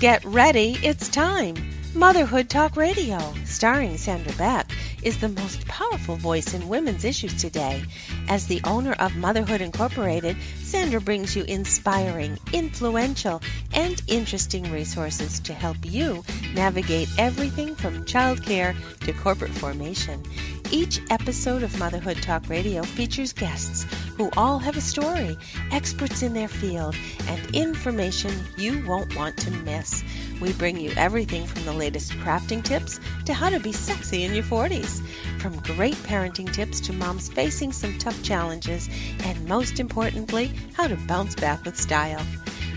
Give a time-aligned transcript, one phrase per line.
[0.00, 1.56] Get ready, it's time.
[1.92, 4.70] Motherhood Talk Radio, starring Sandra Beck,
[5.02, 7.82] is the most powerful voice in women's issues today.
[8.28, 13.42] As the owner of Motherhood Incorporated, Sandra brings you inspiring, influential,
[13.74, 16.22] and interesting resources to help you
[16.54, 20.22] navigate everything from childcare to corporate formation.
[20.70, 23.86] Each episode of Motherhood Talk Radio features guests
[24.18, 25.38] who all have a story,
[25.72, 26.94] experts in their field,
[27.26, 30.04] and information you won't want to miss.
[30.42, 34.34] We bring you everything from the latest crafting tips to how to be sexy in
[34.34, 35.00] your 40s,
[35.40, 38.90] from great parenting tips to moms facing some tough challenges,
[39.24, 42.20] and most importantly, how to bounce back with style.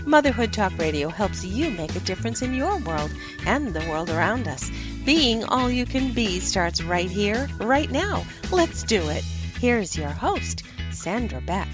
[0.06, 3.12] Motherhood Talk Radio helps you make a difference in your world
[3.46, 4.70] and the world around us.
[5.04, 8.24] Being all you can be starts right here, right now.
[8.52, 9.24] Let's do it.
[9.58, 11.68] Here's your host, Sandra Beck.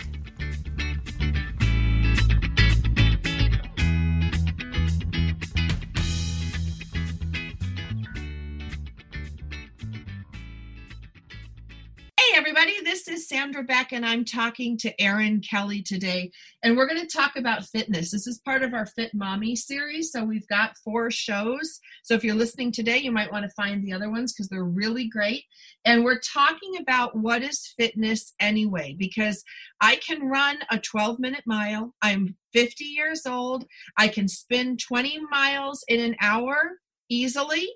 [12.49, 12.83] Everybody.
[12.83, 16.31] This is Sandra Beck, and I'm talking to Erin Kerry today.
[16.63, 18.11] And we're going to talk about fitness.
[18.11, 20.13] This is part of our Fit Mommy series.
[20.13, 21.79] So we've got four shows.
[22.05, 24.65] So if you're listening today, you might want to find the other ones because they're
[24.65, 25.45] really great.
[25.85, 29.45] And we're talking about what is fitness anyway, because
[29.83, 31.95] I can run a 12 minute mile.
[32.01, 33.67] I'm 50 years old.
[33.99, 36.79] I can spin 20 miles in an hour
[37.11, 37.69] easily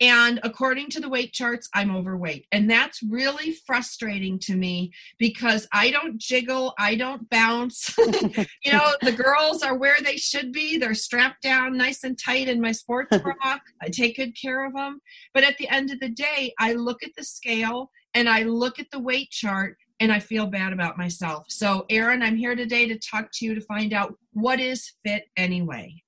[0.00, 2.46] and according to the weight charts, I'm overweight.
[2.52, 7.96] And that's really frustrating to me because I don't jiggle, I don't bounce.
[7.98, 10.78] you know, the girls are where they should be.
[10.78, 13.58] They're strapped down nice and tight in my sports bra.
[13.82, 15.00] I take good care of them.
[15.34, 18.78] But at the end of the day, I look at the scale and I look
[18.78, 21.46] at the weight chart and I feel bad about myself.
[21.48, 25.24] So, Erin, I'm here today to talk to you to find out what is fit
[25.36, 26.02] anyway.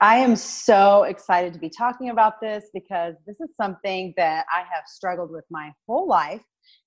[0.00, 4.58] I am so excited to be talking about this because this is something that I
[4.60, 6.42] have struggled with my whole life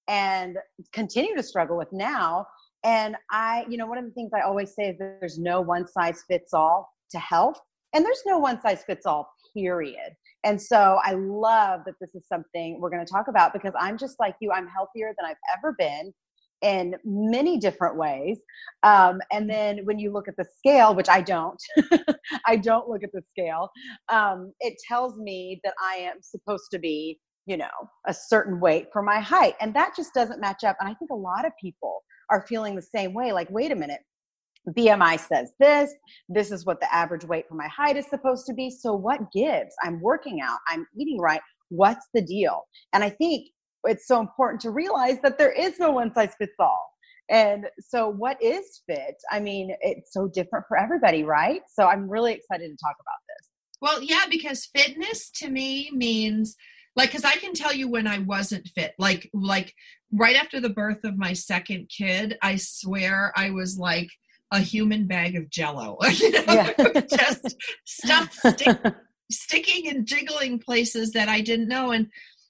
[0.07, 0.57] and
[0.93, 2.45] continue to struggle with now.
[2.83, 5.59] And I, you know, one of the things I always say is that there's no
[5.59, 7.59] one size fits all to health,
[7.93, 10.13] and there's no one size fits all, period.
[10.43, 13.97] And so I love that this is something we're going to talk about because I'm
[13.97, 16.13] just like you, I'm healthier than I've ever been
[16.61, 18.39] in many different ways.
[18.83, 21.61] Um, and then when you look at the scale, which I don't,
[22.45, 23.69] I don't look at the scale,
[24.09, 27.69] um, it tells me that I am supposed to be, you know,
[28.07, 29.55] a certain weight for my height.
[29.61, 30.77] And that just doesn't match up.
[30.79, 33.75] And I think a lot of people are feeling the same way like, wait a
[33.75, 34.01] minute.
[34.69, 35.91] BMI says this,
[36.27, 38.69] this is what the average weight for my height is supposed to be.
[38.69, 39.73] So, what gives?
[39.83, 41.41] I'm working out, I'm eating right.
[41.69, 42.63] What's the deal?
[42.93, 43.47] And I think
[43.85, 46.89] it's so important to realize that there is no one size fits all.
[47.29, 49.15] And so, what is fit?
[49.31, 51.61] I mean, it's so different for everybody, right?
[51.71, 53.49] So, I'm really excited to talk about this.
[53.81, 56.55] Well, yeah, because fitness to me means
[56.95, 59.73] like because i can tell you when i wasn't fit like like
[60.11, 64.09] right after the birth of my second kid i swear i was like
[64.51, 67.01] a human bag of jello you know yeah.
[67.09, 68.77] just stuff stick,
[69.31, 72.07] sticking and jiggling places that i didn't know and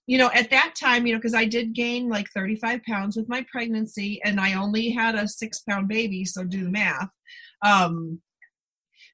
[0.09, 3.29] you know, at that time, you know, because I did gain like 35 pounds with
[3.29, 7.09] my pregnancy and I only had a six pound baby, so do the math.
[7.63, 8.19] Um,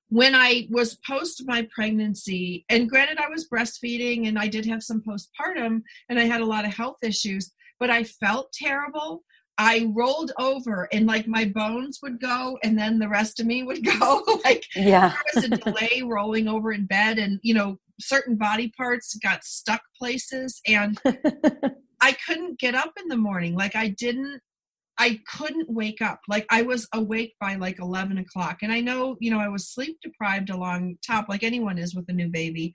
[0.08, 4.82] when I was post my pregnancy, and granted, I was breastfeeding and I did have
[4.82, 9.26] some postpartum and I had a lot of health issues, but I felt terrible.
[9.58, 13.64] I rolled over and like my bones would go and then the rest of me
[13.64, 14.24] would go.
[14.46, 15.10] like yeah.
[15.10, 19.44] there was a delay rolling over in bed and you know, certain body parts got
[19.44, 21.00] stuck places and
[22.02, 23.56] I couldn't get up in the morning.
[23.56, 24.42] Like I didn't
[24.98, 26.22] I couldn't wake up.
[26.30, 28.60] Like I was awake by like 11 o'clock.
[28.62, 32.06] And I know, you know, I was sleep deprived along top, like anyone is with
[32.08, 32.74] a new baby.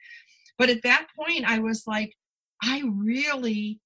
[0.58, 2.12] But at that point, I was like,
[2.62, 3.81] I really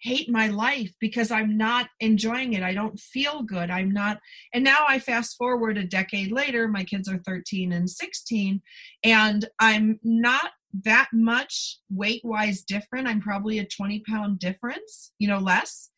[0.00, 2.62] hate my life because I'm not enjoying it.
[2.62, 3.70] I don't feel good.
[3.70, 4.20] I'm not.
[4.52, 8.60] And now I fast forward a decade later, my kids are 13 and 16,
[9.02, 13.06] and I'm not that much weight wise different.
[13.06, 15.90] I'm probably a 20 pound difference, you know, less.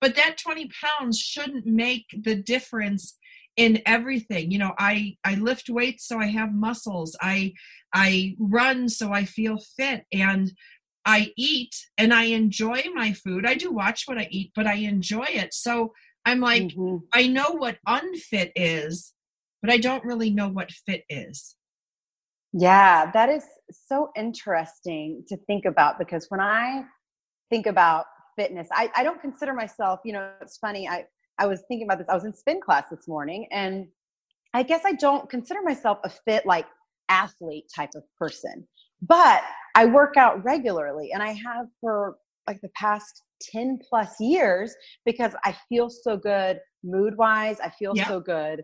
[0.00, 3.16] But that 20 pounds shouldn't make the difference
[3.56, 7.52] in everything you know i i lift weights so i have muscles i
[7.94, 10.50] i run so i feel fit and
[11.06, 14.74] i eat and i enjoy my food i do watch what i eat but i
[14.74, 15.92] enjoy it so
[16.24, 16.96] i'm like mm-hmm.
[17.12, 19.12] i know what unfit is
[19.62, 21.54] but i don't really know what fit is
[22.56, 23.44] yeah, that is
[23.88, 26.84] so interesting to think about because when I
[27.50, 28.06] think about
[28.36, 30.88] fitness, I, I don't consider myself, you know, it's funny.
[30.88, 31.04] I,
[31.38, 32.08] I was thinking about this.
[32.08, 33.86] I was in spin class this morning and
[34.54, 36.66] I guess I don't consider myself a fit, like
[37.08, 38.66] athlete type of person.
[39.02, 39.42] But
[39.74, 42.16] I work out regularly and I have for
[42.46, 44.74] like the past 10 plus years
[45.04, 47.58] because I feel so good mood wise.
[47.60, 48.62] I feel so good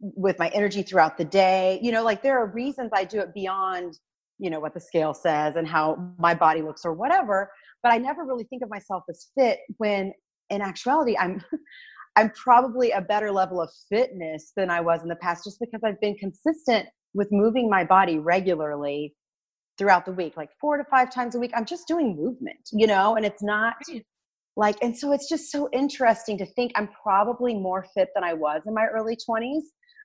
[0.00, 1.78] with my energy throughout the day.
[1.82, 3.98] You know, like there are reasons I do it beyond,
[4.38, 7.50] you know, what the scale says and how my body looks or whatever.
[7.82, 10.12] But I never really think of myself as fit when
[10.50, 11.42] in actuality I'm
[12.16, 15.80] I'm probably a better level of fitness than I was in the past just because
[15.82, 19.14] I've been consistent with moving my body regularly
[19.78, 21.52] throughout the week, like four to five times a week.
[21.54, 23.76] I'm just doing movement, you know, and it's not
[24.56, 28.34] like, and so it's just so interesting to think I'm probably more fit than I
[28.34, 29.62] was in my early 20s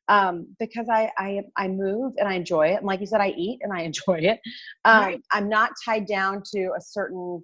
[0.07, 3.29] um, because I, I I move and I enjoy it, and like you said, I
[3.29, 4.39] eat and I enjoy it.
[4.85, 5.21] Um, right.
[5.31, 7.43] I'm not tied down to a certain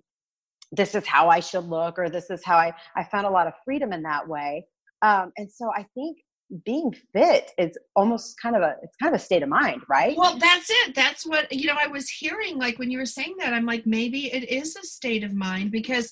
[0.72, 3.48] this is how I should look or this is how I I found a lot
[3.48, 4.66] of freedom in that way.
[5.02, 6.18] Um, and so I think
[6.66, 10.16] being fit is almost kind of a it's kind of a state of mind right
[10.18, 13.36] well that's it that's what you know i was hearing like when you were saying
[13.40, 16.12] that i'm like maybe it is a state of mind because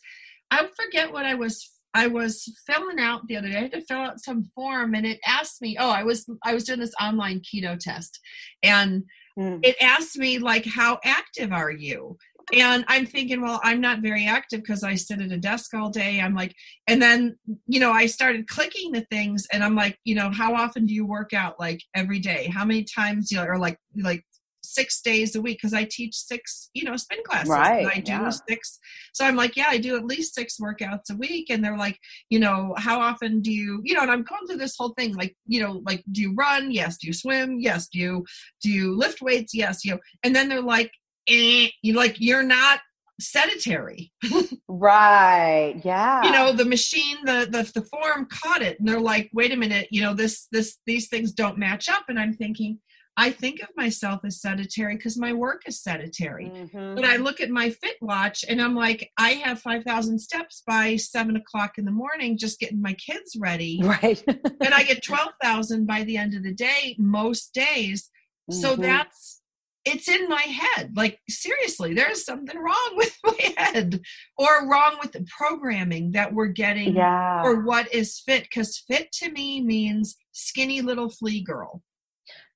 [0.50, 3.81] i forget what i was i was filling out the other day i had to
[3.81, 6.93] fill out some form and it asked me oh i was i was doing this
[7.01, 8.19] online keto test
[8.63, 9.03] and
[9.38, 9.59] mm.
[9.63, 12.17] it asked me like how active are you
[12.53, 15.89] and i'm thinking well i'm not very active because i sit at a desk all
[15.89, 16.53] day i'm like
[16.88, 17.35] and then
[17.67, 20.93] you know i started clicking the things and i'm like you know how often do
[20.93, 24.23] you work out like every day how many times you know or like like
[24.63, 27.49] six days a week because I teach six, you know, spin classes.
[27.49, 27.85] Right.
[27.85, 28.29] I do yeah.
[28.29, 28.79] six.
[29.13, 31.49] So I'm like, yeah, I do at least six workouts a week.
[31.49, 31.97] And they're like,
[32.29, 35.15] you know, how often do you, you know, and I'm going through this whole thing,
[35.15, 36.71] like, you know, like, do you run?
[36.71, 36.97] Yes.
[36.97, 37.59] Do you swim?
[37.59, 37.87] Yes.
[37.87, 38.25] Do you,
[38.61, 39.53] do you lift weights?
[39.53, 39.83] Yes.
[39.83, 40.91] You know, and then they're like,
[41.27, 42.79] eh, you like you're not
[43.19, 44.11] sedentary.
[44.67, 45.79] right.
[45.83, 46.23] Yeah.
[46.23, 49.57] You know, the machine, the, the the form caught it and they're like, wait a
[49.57, 52.03] minute, you know, this this these things don't match up.
[52.07, 52.79] And I'm thinking,
[53.17, 56.45] I think of myself as sedentary because my work is sedentary.
[56.45, 56.95] Mm-hmm.
[56.95, 60.95] But I look at my fit watch and I'm like, I have 5,000 steps by
[60.95, 63.81] seven o'clock in the morning just getting my kids ready.
[63.91, 64.23] Right.
[64.25, 68.09] and I get 12,000 by the end of the day, most days.
[68.49, 68.61] Mm-hmm.
[68.61, 69.41] So that's
[69.83, 70.93] it's in my head.
[70.95, 73.99] Like, seriously, there's something wrong with my head
[74.37, 77.41] or wrong with the programming that we're getting yeah.
[77.43, 78.43] or what is fit.
[78.43, 81.81] Because fit to me means skinny little flea girl.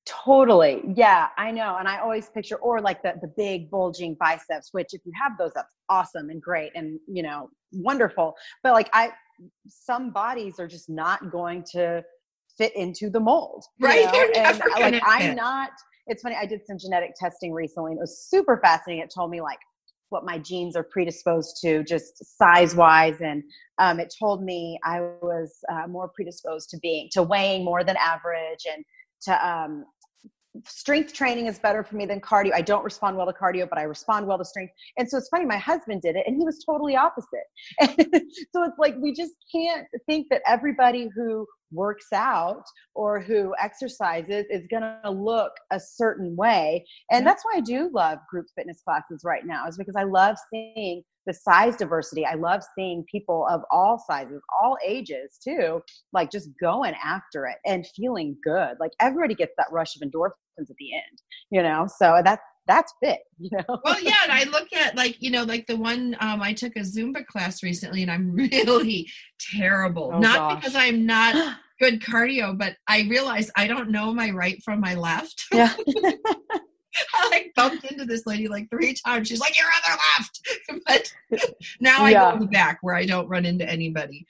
[0.06, 0.84] Totally.
[0.96, 1.78] Yeah, I know.
[1.78, 5.32] And I always picture, or like the, the big bulging biceps, which if you have
[5.38, 8.36] those, that's awesome and great and, you know, wonderful.
[8.62, 9.12] But like, I,
[9.68, 12.04] some bodies are just not going to
[12.56, 13.66] fit into the mold.
[13.80, 14.06] Right.
[14.06, 14.30] Know?
[14.36, 15.72] and like, I'm not,
[16.06, 19.04] it's funny, I did some genetic testing recently and it was super fascinating.
[19.04, 19.60] It told me like
[20.10, 23.22] what my genes are predisposed to, just size wise.
[23.22, 23.44] And
[23.80, 27.98] um, it told me I was uh, more predisposed to being, to weighing more than
[27.98, 28.86] average and
[29.24, 29.86] to um,
[30.66, 32.52] strength training is better for me than cardio.
[32.54, 34.74] I don't respond well to cardio, but I respond well to strength.
[34.98, 37.46] And so it's funny, my husband did it and he was totally opposite.
[38.54, 42.64] so it's like we just can't think that everybody who works out
[42.94, 46.86] or who exercises is going to look a certain way.
[47.12, 50.38] And that's why I do love group fitness classes right now, is because I love
[50.52, 52.26] seeing the size diversity.
[52.26, 55.82] I love seeing people of all sizes, all ages too,
[56.14, 58.78] like just going after it and feeling good.
[58.80, 61.88] Like everybody gets that rush of endorphins at the end, you know?
[62.00, 63.80] So that's that's fit, you know.
[63.84, 66.76] well, yeah, and I look at like you know, like the one um, I took
[66.76, 69.10] a Zumba class recently, and I'm really
[69.54, 70.12] terrible.
[70.14, 70.56] Oh, not gosh.
[70.56, 71.36] because I'm not
[71.80, 75.46] good cardio, but I realized I don't know my right from my left.
[75.54, 75.74] Yeah.
[77.14, 79.28] I like bumped into this lady like three times.
[79.28, 81.14] She's like, "Your other left," but
[81.82, 82.30] now I yeah.
[82.30, 84.26] go in the back where I don't run into anybody.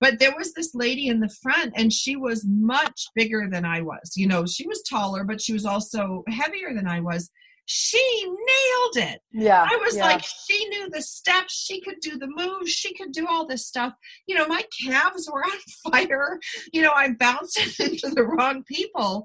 [0.00, 3.80] But there was this lady in the front, and she was much bigger than I
[3.80, 4.12] was.
[4.16, 7.30] You know, she was taller, but she was also heavier than I was
[7.72, 9.20] she nailed it.
[9.30, 9.64] Yeah.
[9.70, 10.06] I was yeah.
[10.06, 13.64] like, she knew the steps, she could do the moves, she could do all this
[13.64, 13.92] stuff.
[14.26, 16.40] You know, my calves were on fire.
[16.72, 19.24] You know, I'm bouncing into the wrong people.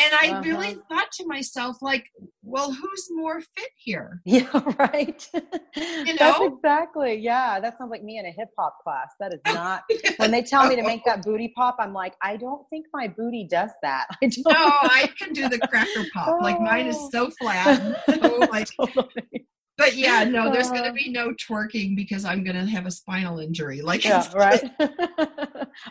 [0.00, 0.42] And I uh-huh.
[0.42, 2.06] really thought to myself, like,
[2.50, 4.20] well, who's more fit here?
[4.30, 5.28] Yeah, right.
[5.74, 6.16] You know?
[6.18, 7.16] That's exactly.
[7.16, 9.08] Yeah, that sounds like me in a hip hop class.
[9.18, 9.82] That is not
[10.18, 11.10] when they tell me to make oh.
[11.10, 14.06] that booty pop, I'm like, I don't think my booty does that.
[14.22, 16.28] I don't No, I can do the cracker pop.
[16.28, 16.38] Oh.
[16.42, 17.10] Like mine is oh.
[17.12, 18.02] so flat.
[18.06, 19.46] So like totally
[19.80, 20.92] but yeah, no, there's going to uh.
[20.92, 23.80] be no twerking because I'm going to have a spinal injury.
[23.80, 24.62] Like, yeah, right.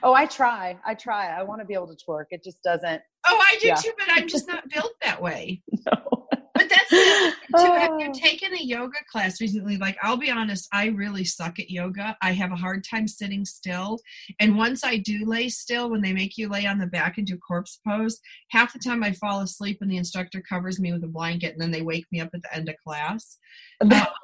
[0.03, 0.77] oh, I try.
[0.85, 1.29] I try.
[1.29, 2.25] I want to be able to twerk.
[2.29, 3.01] It just doesn't.
[3.25, 3.75] Oh, I do yeah.
[3.75, 5.63] too, but I'm just not built that way.
[5.91, 6.27] No.
[6.59, 6.93] But that's
[7.53, 7.73] other too.
[7.73, 9.77] Have you taken a yoga class recently?
[9.77, 12.17] Like, I'll be honest, I really suck at yoga.
[12.21, 13.99] I have a hard time sitting still.
[14.39, 17.25] And once I do lay still, when they make you lay on the back and
[17.25, 21.03] do corpse pose, half the time I fall asleep and the instructor covers me with
[21.03, 23.37] a blanket and then they wake me up at the end of class.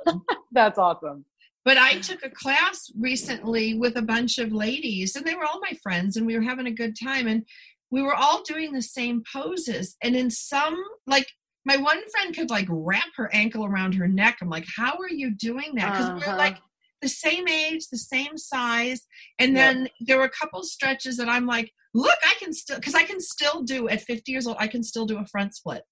[0.07, 1.23] Um, that's awesome.
[1.63, 5.61] But I took a class recently with a bunch of ladies, and they were all
[5.61, 7.27] my friends, and we were having a good time.
[7.27, 7.43] And
[7.89, 9.95] we were all doing the same poses.
[10.03, 10.75] And in some,
[11.07, 11.27] like,
[11.65, 14.37] my one friend could like wrap her ankle around her neck.
[14.41, 15.91] I'm like, how are you doing that?
[15.91, 16.21] Because uh-huh.
[16.27, 16.57] we're like
[17.01, 19.01] the same age, the same size.
[19.39, 19.91] And then yep.
[20.01, 23.19] there were a couple stretches that I'm like, look, I can still, because I can
[23.19, 25.83] still do at 50 years old, I can still do a front split.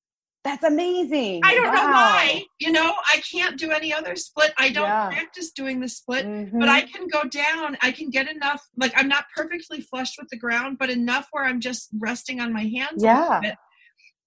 [0.44, 1.40] That's amazing.
[1.44, 1.74] I don't wow.
[1.74, 2.44] know why.
[2.60, 4.54] You know, I can't do any other split.
[4.58, 5.08] I don't yeah.
[5.08, 6.60] practice doing the split, mm-hmm.
[6.60, 7.78] but I can go down.
[7.82, 8.62] I can get enough.
[8.76, 12.52] Like I'm not perfectly flush with the ground, but enough where I'm just resting on
[12.52, 13.02] my hands.
[13.02, 13.54] Yeah.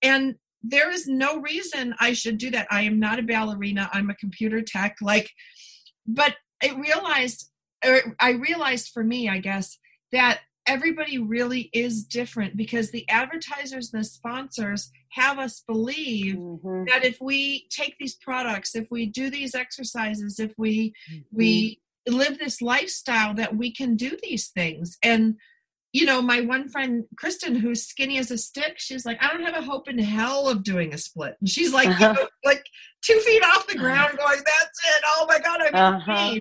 [0.03, 2.67] And there is no reason I should do that.
[2.71, 3.89] I am not a ballerina.
[3.93, 4.97] I'm a computer tech.
[5.01, 5.31] Like,
[6.07, 7.51] but I realized,
[7.85, 9.79] or I realized for me, I guess,
[10.13, 16.85] that everybody really is different because the advertisers and the sponsors have us believe mm-hmm.
[16.87, 21.21] that if we take these products if we do these exercises if we mm-hmm.
[21.33, 25.37] we live this lifestyle that we can do these things and
[25.97, 29.43] you know my one friend kristen who's skinny as a stick she's like i don't
[29.43, 32.15] have a hope in hell of doing a split and she's like uh-huh.
[32.17, 32.65] you know, like
[33.03, 36.13] two feet off the ground going that's it oh my god i'm uh-huh.
[36.13, 36.41] in pain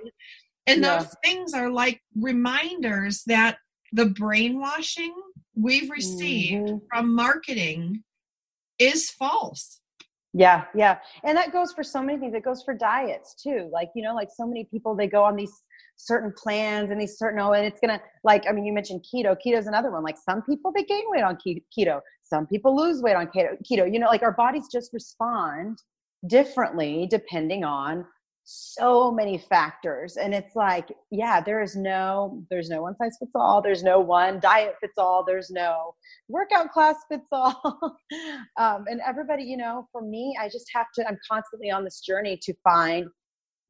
[0.67, 0.97] and yeah.
[0.97, 3.57] those things are like reminders that
[3.91, 5.15] the brainwashing
[5.55, 6.77] we've received mm-hmm.
[6.91, 8.03] from marketing
[8.79, 9.79] is false.
[10.33, 10.97] Yeah, yeah.
[11.24, 12.33] And that goes for so many things.
[12.33, 13.69] It goes for diets too.
[13.71, 15.53] Like, you know, like so many people, they go on these
[15.95, 19.35] certain plans and these certain, oh, and it's to, like, I mean, you mentioned keto.
[19.45, 20.03] Keto is another one.
[20.03, 22.01] Like, some people, they gain weight on keto.
[22.23, 23.55] Some people lose weight on keto.
[23.69, 25.79] Keto, you know, like our bodies just respond
[26.27, 28.05] differently depending on
[28.47, 33.31] so many factors and it's like yeah there is no there's no one size fits
[33.33, 35.95] all there's no one diet fits all there's no
[36.27, 37.97] workout class fits all
[38.59, 42.01] um, and everybody you know for me i just have to i'm constantly on this
[42.01, 43.07] journey to find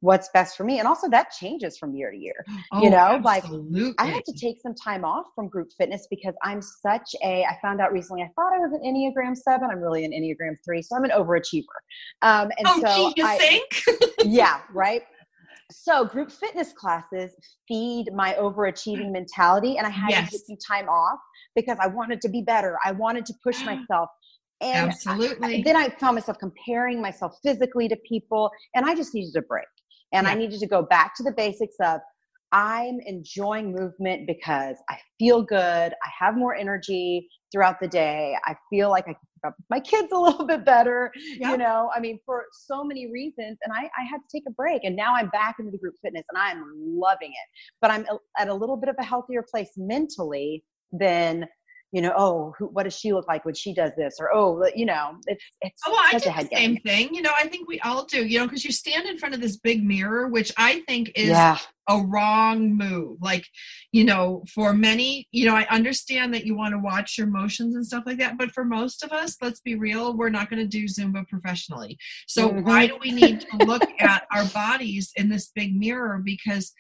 [0.05, 3.19] what's best for me and also that changes from year to year oh, you know
[3.25, 3.81] absolutely.
[3.81, 7.43] like i had to take some time off from group fitness because i'm such a
[7.45, 10.55] i found out recently i thought i was an enneagram 7 i'm really an enneagram
[10.63, 11.63] 3 so i'm an overachiever
[12.21, 13.83] um and oh, so you I, think
[14.23, 15.01] yeah right
[15.71, 17.31] so group fitness classes
[17.67, 20.29] feed my overachieving mentality and i had yes.
[20.29, 21.19] to take some time off
[21.55, 24.09] because i wanted to be better i wanted to push myself
[24.61, 25.59] and Absolutely.
[25.59, 29.41] I, then I found myself comparing myself physically to people, and I just needed a
[29.41, 29.65] break.
[30.13, 30.33] And yeah.
[30.33, 31.99] I needed to go back to the basics of
[32.51, 35.59] I'm enjoying movement because I feel good.
[35.91, 38.35] I have more energy throughout the day.
[38.45, 41.11] I feel like I can keep up with my kids a little bit better.
[41.15, 41.51] Yep.
[41.51, 43.57] You know, I mean, for so many reasons.
[43.63, 44.83] And I, I had to take a break.
[44.83, 47.49] And now I'm back into the group fitness and I'm loving it.
[47.81, 48.05] But I'm
[48.37, 51.45] at a little bit of a healthier place mentally than
[51.95, 54.17] you know, oh, who, what does she look like when she does this?
[54.19, 57.15] Or, oh, you know, it's, it's oh, well, I do the same thing.
[57.15, 59.39] You know, I think we all do, you know, because you stand in front of
[59.39, 61.57] this big mirror, which I think is yeah.
[61.87, 63.19] a wrong move.
[63.21, 63.45] Like,
[63.93, 67.75] you know, for many, you know, I understand that you want to watch your motions
[67.75, 68.37] and stuff like that.
[68.37, 71.97] But for most of us, let's be real, we're not going to do Zumba professionally.
[72.27, 72.67] So mm-hmm.
[72.67, 76.21] why do we need to look at our bodies in this big mirror?
[76.21, 76.73] Because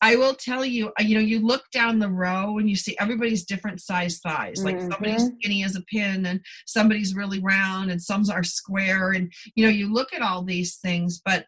[0.00, 2.96] I will tell you, uh, you know, you look down the row and you see
[2.98, 4.62] everybody's different size thighs.
[4.62, 4.90] Like mm-hmm.
[4.90, 9.12] somebody's skinny as a pin and somebody's really round and some are square.
[9.12, 11.46] And, you know, you look at all these things, but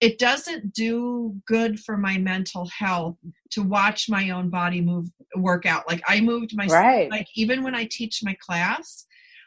[0.00, 3.16] it doesn't do good for my mental health
[3.52, 5.88] to watch my own body move work out.
[5.88, 7.10] Like I moved my right.
[7.10, 9.06] like even when I teach my class,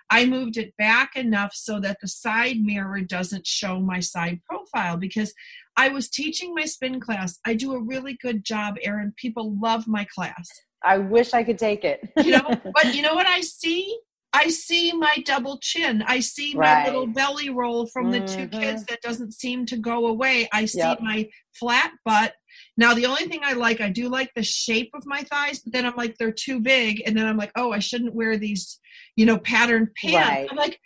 [0.09, 4.97] I moved it back enough so that the side mirror doesn't show my side profile
[4.97, 5.33] because
[5.77, 7.39] I was teaching my spin class.
[7.45, 9.13] I do a really good job, Erin.
[9.15, 10.49] People love my class.
[10.83, 12.01] I wish I could take it.
[12.23, 13.97] you know, but you know what I see?
[14.33, 16.03] I see my double chin.
[16.05, 18.25] I see my little belly roll from mm-hmm.
[18.25, 18.59] the two mm-hmm.
[18.59, 20.49] kids that doesn't seem to go away.
[20.51, 20.99] I see yep.
[21.01, 22.33] my flat butt.
[22.75, 25.73] Now, the only thing I like, I do like the shape of my thighs, but
[25.73, 27.01] then I'm like, they're too big.
[27.05, 28.79] And then I'm like, oh, I shouldn't wear these,
[29.15, 30.17] you know, patterned pants.
[30.17, 30.47] Right.
[30.51, 30.79] I'm like,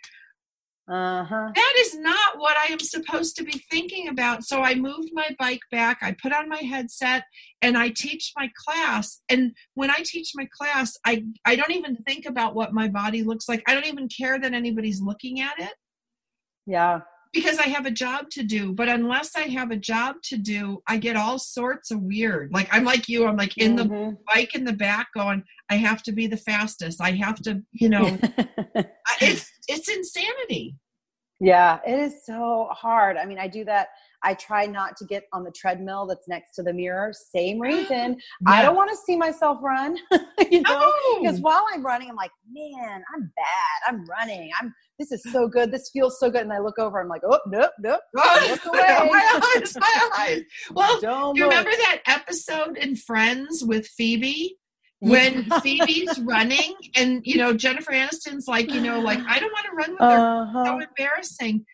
[0.92, 1.50] uh-huh.
[1.54, 4.44] That is not what I am supposed to be thinking about.
[4.44, 7.24] So I moved my bike back, I put on my headset,
[7.62, 9.22] and I teach my class.
[9.30, 13.22] And when I teach my class, I, I don't even think about what my body
[13.22, 13.62] looks like.
[13.66, 15.72] I don't even care that anybody's looking at it.
[16.66, 17.00] Yeah.
[17.32, 18.74] Because I have a job to do.
[18.74, 22.52] But unless I have a job to do, I get all sorts of weird.
[22.52, 23.88] Like I'm like you, I'm like in mm-hmm.
[23.88, 27.00] the bike in the back going, I have to be the fastest.
[27.00, 28.18] I have to, you know,
[29.22, 30.76] it's it's insanity.
[31.42, 33.16] Yeah, it is so hard.
[33.16, 33.88] I mean, I do that.
[34.22, 37.12] I try not to get on the treadmill that's next to the mirror.
[37.12, 38.16] Same reason.
[38.46, 38.46] Yeah.
[38.46, 39.98] I don't want to see myself run,
[40.52, 43.88] you know, because while I'm running, I'm like, man, I'm bad.
[43.88, 44.50] I'm running.
[44.60, 45.72] I'm, this is so good.
[45.72, 46.42] This feels so good.
[46.42, 48.00] And I look over, I'm like, oh, nope, nope.
[48.14, 49.08] Look away.
[49.10, 50.42] my eyes, my eyes.
[50.70, 51.56] Well, don't do you look.
[51.56, 54.58] remember that episode in Friends with Phoebe?
[55.02, 59.66] When Phoebe's running and you know Jennifer Aniston's like you know like I don't want
[59.66, 60.42] to run with her.
[60.42, 60.64] Uh-huh.
[60.64, 61.64] so embarrassing.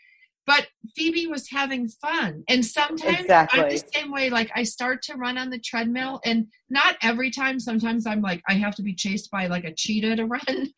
[0.47, 0.67] But
[0.97, 2.43] Phoebe was having fun.
[2.49, 3.61] And sometimes exactly.
[3.61, 4.31] I'm the same way.
[4.31, 8.43] Like I start to run on the treadmill and not every time sometimes I'm like
[8.49, 10.73] I have to be chased by like a cheetah to run.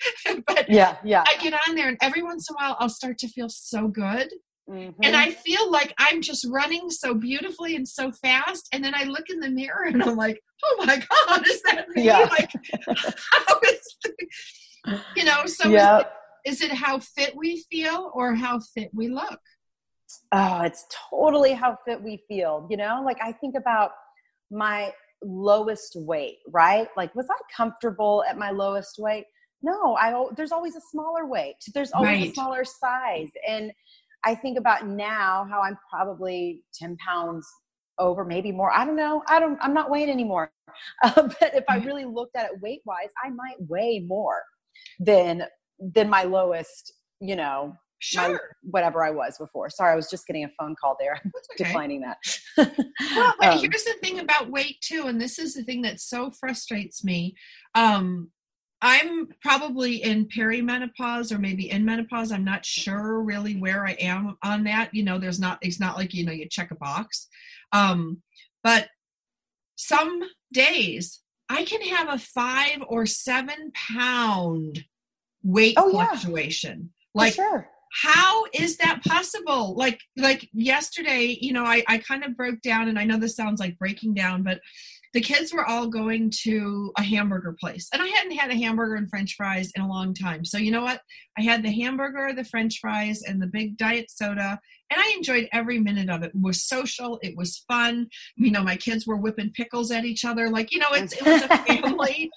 [0.44, 1.22] But yeah yeah.
[1.24, 3.86] I get on there and every once in a while I'll start to feel so
[3.86, 4.28] good
[4.68, 5.00] Mm-hmm.
[5.02, 8.68] And I feel like I'm just running so beautifully and so fast.
[8.72, 11.88] And then I look in the mirror and I'm like, oh my God, is that
[11.88, 12.04] me?
[12.04, 12.28] Yeah.
[12.30, 12.50] Like,
[12.86, 13.96] how is,
[15.16, 16.12] you know, so yep.
[16.44, 19.40] is, it, is it how fit we feel or how fit we look?
[20.32, 22.66] Oh, it's totally how fit we feel.
[22.70, 23.92] You know, like I think about
[24.50, 26.88] my lowest weight, right?
[26.96, 29.26] Like, was I comfortable at my lowest weight?
[29.62, 31.56] No, I there's always a smaller weight.
[31.74, 32.30] There's always right.
[32.30, 33.28] a smaller size.
[33.46, 33.72] And
[34.24, 37.46] I think about now how I'm probably 10 pounds
[37.98, 38.72] over, maybe more.
[38.72, 39.22] I don't know.
[39.28, 40.50] I don't, I'm not weighing anymore.
[41.02, 41.86] Uh, but if I mm-hmm.
[41.86, 44.40] really looked at it weight wise, I might weigh more
[45.00, 45.42] than,
[45.80, 48.32] than my lowest, you know, sure.
[48.32, 49.68] My, whatever I was before.
[49.68, 51.20] Sorry, I was just getting a phone call there.
[51.24, 51.64] I'm okay.
[51.64, 52.18] declining that.
[52.56, 56.00] well, but um, here's the thing about weight too, and this is the thing that
[56.00, 57.34] so frustrates me.
[57.74, 58.30] Um,
[58.82, 62.32] I'm probably in perimenopause or maybe in menopause.
[62.32, 64.94] I'm not sure really where I am on that.
[64.94, 67.28] You know, there's not, it's not like, you know, you check a box.
[67.72, 68.22] Um,
[68.62, 68.88] but
[69.76, 70.22] some
[70.52, 74.84] days I can have a five or seven pound
[75.42, 76.90] weight oh, fluctuation.
[77.14, 77.22] Yeah.
[77.22, 77.68] Like, sure.
[78.02, 79.74] how is that possible?
[79.74, 83.36] Like, like yesterday, you know, I, I kind of broke down and I know this
[83.36, 84.60] sounds like breaking down, but
[85.12, 87.88] the kids were all going to a hamburger place.
[87.92, 90.44] And i hadn't had a hamburger and french fries in a long time.
[90.44, 91.00] So you know what?
[91.38, 94.60] I had the hamburger the french fries and the big diet soda.
[94.90, 96.32] And i enjoyed every minute of it.
[96.34, 97.18] it was social.
[97.22, 98.08] It was fun.
[98.36, 100.48] You know my kids were whipping pickles at each other.
[100.48, 102.30] Like you know it's, it was a family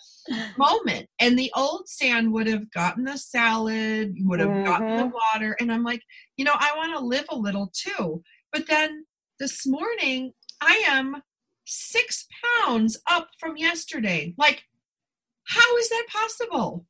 [0.58, 1.08] moment.
[1.20, 4.66] And the old San would have gotten the salad would have mm-hmm.
[4.66, 5.18] gotten the mm-hmm.
[5.34, 5.56] water.
[5.60, 6.02] And i'm like
[6.38, 8.24] you know i want to live a little too.
[8.52, 9.06] But then
[9.40, 11.22] this morning i am
[11.66, 12.28] six
[12.62, 14.34] pounds up from yesterday.
[14.38, 14.64] Like,
[15.48, 16.86] how is that possible?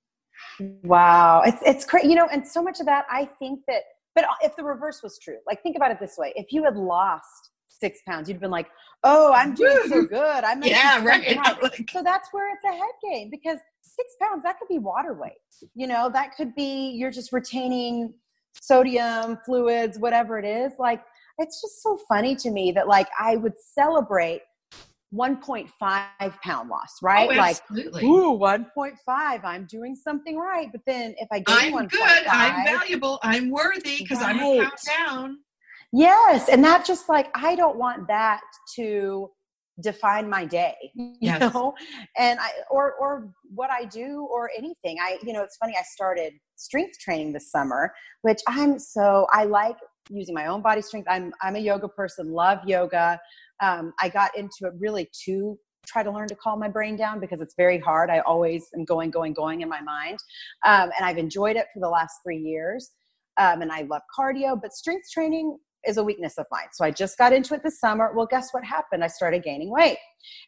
[0.83, 2.09] Wow, it's it's crazy.
[2.09, 3.83] You know, and so much of that, I think that.
[4.15, 6.75] But if the reverse was true, like think about it this way: if you had
[6.75, 8.67] lost six pounds, you'd been like,
[9.03, 10.43] "Oh, I'm doing so good.
[10.43, 11.23] I'm yeah, right."
[11.89, 15.33] so that's where it's a head game because six pounds that could be water weight.
[15.73, 18.13] You know, that could be you're just retaining
[18.61, 20.73] sodium, fluids, whatever it is.
[20.77, 21.03] Like
[21.37, 24.41] it's just so funny to me that like I would celebrate
[25.13, 25.69] 1.5
[26.41, 27.29] pound loss, oh, right?
[27.31, 27.57] Oh, like,
[28.03, 28.97] ooh, 1.5,
[29.43, 30.69] I'm doing something right.
[30.71, 31.87] But then if I get I'm 1.
[31.87, 34.35] good, 5, I'm valuable, I'm worthy because right.
[34.35, 35.37] I'm a pound down.
[35.91, 36.49] Yes.
[36.49, 38.41] And that just like, I don't want that
[38.75, 39.29] to
[39.81, 41.53] define my day, you yes.
[41.53, 41.73] know,
[42.17, 44.97] and I, or, or what I do or anything.
[44.99, 49.45] I, you know, it's funny, I started strength training this summer, which I'm so, I
[49.45, 49.77] like
[50.09, 51.07] using my own body strength.
[51.09, 53.19] I'm, I'm a yoga person, love yoga
[53.61, 57.19] um, I got into it really to try to learn to calm my brain down
[57.19, 58.09] because it's very hard.
[58.09, 60.17] I always am going, going, going in my mind.
[60.65, 62.91] Um, and I've enjoyed it for the last three years.
[63.37, 66.67] Um, and I love cardio, but strength training is a weakness of mine.
[66.73, 68.11] So I just got into it this summer.
[68.15, 69.03] Well, guess what happened?
[69.03, 69.97] I started gaining weight.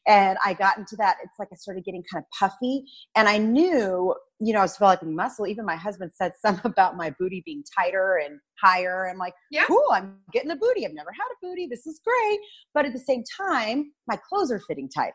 [0.07, 1.17] And I got into that.
[1.23, 2.85] It's like I started getting kind of puffy.
[3.15, 5.47] And I knew, you know, I was developing muscle.
[5.47, 9.09] Even my husband said something about my booty being tighter and higher.
[9.09, 9.65] I'm like, yeah.
[9.65, 10.85] cool, I'm getting a booty.
[10.85, 11.67] I've never had a booty.
[11.67, 12.39] This is great.
[12.73, 15.13] But at the same time, my clothes are fitting tighter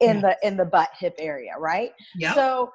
[0.00, 0.22] in yes.
[0.22, 1.90] the in the butt hip area, right?
[2.16, 2.34] Yeah.
[2.34, 2.70] So,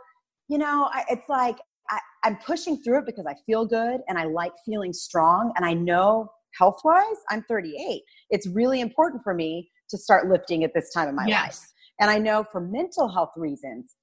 [0.47, 1.58] you know, I, it's like
[1.89, 5.54] I, I'm pushing through it because I feel good and I like feeling strong.
[5.56, 8.01] And I know health wise, I'm 38.
[8.29, 11.43] It's really important for me to start lifting at this time of my yes.
[11.43, 11.59] life.
[11.99, 13.95] And I know for mental health reasons,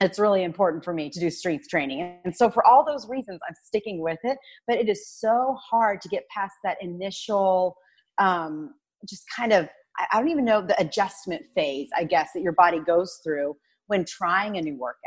[0.00, 2.18] it's really important for me to do strength training.
[2.24, 4.36] And so, for all those reasons, I'm sticking with it.
[4.66, 7.76] But it is so hard to get past that initial,
[8.18, 8.74] um,
[9.08, 9.68] just kind of,
[10.12, 13.54] I don't even know the adjustment phase, I guess, that your body goes through
[13.86, 14.98] when trying a new workout.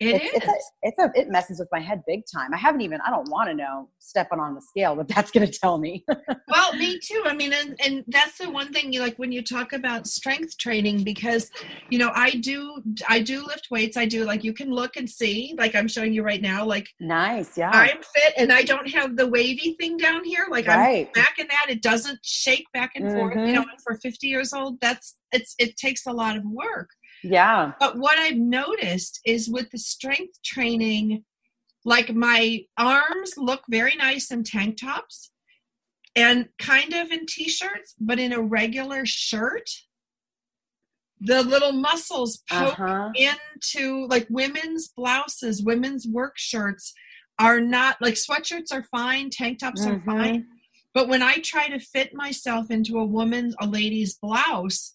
[0.00, 0.30] It it's, is.
[0.34, 2.54] It's a, it's a, it messes with my head big time.
[2.54, 5.46] I haven't even, I don't want to know stepping on the scale what that's going
[5.46, 6.04] to tell me.
[6.48, 7.22] well, me too.
[7.26, 10.56] I mean, and, and that's the one thing you like when you talk about strength
[10.58, 11.50] training, because,
[11.90, 13.96] you know, I do, I do lift weights.
[13.96, 16.88] I do like, you can look and see, like I'm showing you right now, like
[17.00, 17.58] nice.
[17.58, 17.70] Yeah.
[17.72, 20.46] I'm fit and I don't have the wavy thing down here.
[20.48, 21.08] Like right.
[21.08, 21.66] I'm back in that.
[21.68, 23.16] It doesn't shake back and mm-hmm.
[23.16, 23.36] forth.
[23.36, 26.90] You know, and for 50 years old, that's, it's, it takes a lot of work.
[27.22, 27.72] Yeah.
[27.80, 31.24] But what I've noticed is with the strength training,
[31.84, 35.30] like my arms look very nice in tank tops
[36.14, 39.68] and kind of in t shirts, but in a regular shirt,
[41.20, 43.10] the little muscles poke uh-huh.
[43.14, 46.94] into like women's blouses, women's work shirts
[47.38, 50.10] are not like sweatshirts are fine, tank tops mm-hmm.
[50.10, 50.46] are fine.
[50.94, 54.94] But when I try to fit myself into a woman's, a lady's blouse,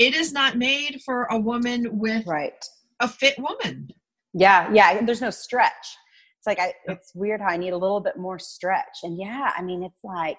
[0.00, 2.64] it is not made for a woman with right.
[3.00, 3.88] a fit woman.
[4.32, 5.04] Yeah, yeah.
[5.04, 5.96] There's no stretch.
[6.38, 9.00] It's like I it's weird how I need a little bit more stretch.
[9.02, 10.38] And yeah, I mean it's like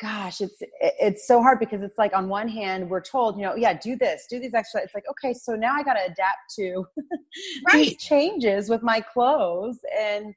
[0.00, 3.56] gosh, it's it's so hard because it's like on one hand we're told, you know,
[3.56, 4.86] yeah, do this, do these exercises.
[4.86, 6.86] It's like, okay, so now I got to adapt to
[7.66, 7.72] right.
[7.72, 10.34] these changes with my clothes and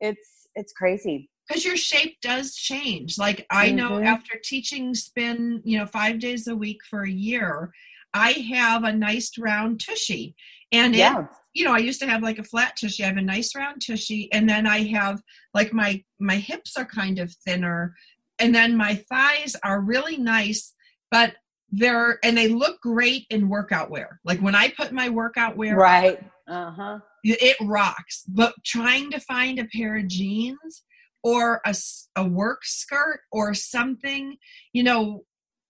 [0.00, 3.18] it's it's crazy because your shape does change.
[3.18, 4.06] Like i know mm-hmm.
[4.06, 7.72] after teaching spin you know five days a week for a year
[8.14, 10.34] i have a nice round tushy.
[10.72, 11.20] And yeah.
[11.20, 13.04] it you know i used to have like a flat tushy.
[13.04, 14.30] I have a nice round tushy.
[14.32, 15.20] And then i have
[15.54, 17.94] like my my hips are kind of thinner.
[18.38, 20.74] And then my thighs are really nice
[21.10, 21.34] but
[21.70, 24.20] they're and they look great in workout wear.
[24.24, 26.20] Like when i put my workout wear right.
[26.48, 27.00] Uh-huh.
[27.24, 28.22] it rocks.
[28.28, 30.84] But trying to find a pair of jeans
[31.26, 31.74] or a,
[32.14, 34.36] a work skirt or something
[34.72, 35.24] you know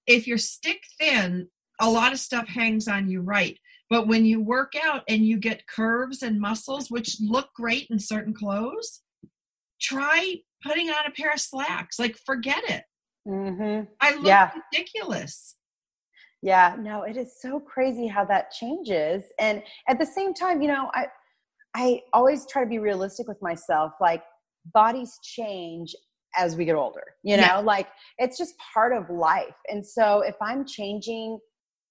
[0.06, 1.48] if you're stick thin
[1.80, 5.38] a lot of stuff hangs on you right but when you work out and you
[5.38, 9.00] get curves and muscles which look great in certain clothes
[9.80, 12.82] try putting on a pair of slacks like forget it
[13.26, 13.84] mm-hmm.
[14.02, 14.50] i look yeah.
[14.72, 15.56] ridiculous
[16.42, 20.68] yeah no it is so crazy how that changes and at the same time you
[20.68, 21.06] know i
[21.74, 24.22] i always try to be realistic with myself like
[24.72, 25.94] bodies change
[26.36, 27.58] as we get older you know yeah.
[27.58, 31.38] like it's just part of life and so if i'm changing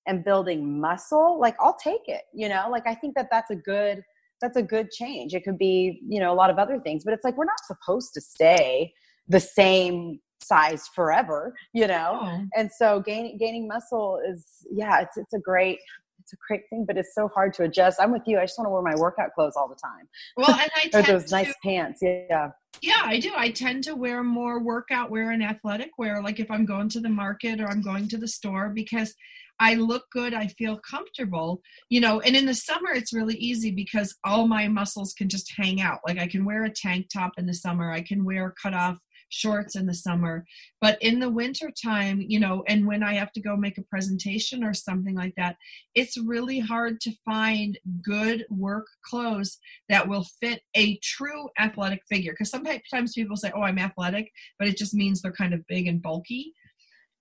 [0.07, 3.55] and building muscle like i'll take it you know like i think that that's a
[3.55, 4.01] good
[4.41, 7.13] that's a good change it could be you know a lot of other things but
[7.13, 8.91] it's like we're not supposed to stay
[9.27, 12.45] the same size forever you know oh.
[12.55, 15.79] and so gaining gaining muscle is yeah it's it's a great
[16.25, 17.99] it's a great thing, but it's so hard to adjust.
[18.01, 18.39] I'm with you.
[18.39, 20.07] I just want to wear my workout clothes all the time.
[20.35, 21.99] Well, and I or those nice pants.
[22.01, 22.49] Yeah.
[22.81, 23.31] Yeah, I do.
[23.37, 26.99] I tend to wear more workout wear and athletic wear, like if I'm going to
[26.99, 29.13] the market or I'm going to the store, because
[29.59, 32.19] I look good, I feel comfortable, you know.
[32.21, 35.99] And in the summer, it's really easy because all my muscles can just hang out.
[36.07, 38.97] Like I can wear a tank top in the summer, I can wear cut off
[39.29, 40.45] shorts in the summer.
[40.81, 43.83] But in the winter time you know and when i have to go make a
[43.83, 45.55] presentation or something like that
[45.93, 49.57] it's really hard to find good work clothes
[49.89, 52.33] that will fit a true athletic figure.
[52.33, 55.87] Because sometimes people say oh i'm athletic but it just means they're kind of big
[55.87, 56.53] and bulky.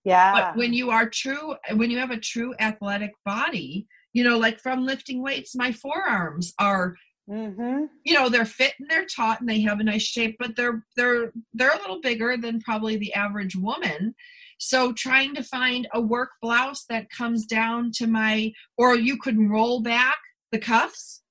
[0.04, 0.32] Yeah.
[0.32, 4.60] but when you are true when you have a true athletic body you know like
[4.60, 6.94] from lifting weights my forearms are
[7.28, 7.84] Mm-hmm.
[8.04, 10.84] You know, they're fit and they're taut and they have a nice shape, but they're
[10.96, 14.14] they're they're a little bigger than probably the average woman.
[14.58, 19.38] So trying to find a work blouse that comes down to my or you could
[19.38, 20.16] roll back
[20.52, 21.22] the cuffs.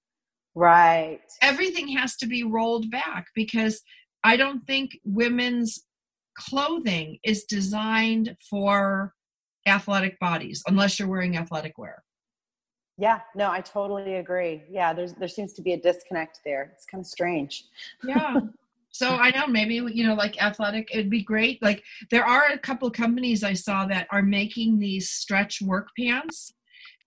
[0.56, 1.22] Right.
[1.42, 3.82] Everything has to be rolled back because
[4.24, 5.80] I don't think women's
[6.38, 9.14] clothing is designed for
[9.68, 12.04] athletic bodies unless you're wearing athletic wear.
[12.98, 14.64] Yeah, no, I totally agree.
[14.70, 16.72] Yeah, there's there seems to be a disconnect there.
[16.76, 17.66] It's kind of strange.
[18.04, 18.40] Yeah.
[18.96, 21.60] So I know maybe you know like athletic it'd be great.
[21.64, 25.88] Like there are a couple of companies I saw that are making these stretch work
[25.98, 26.54] pants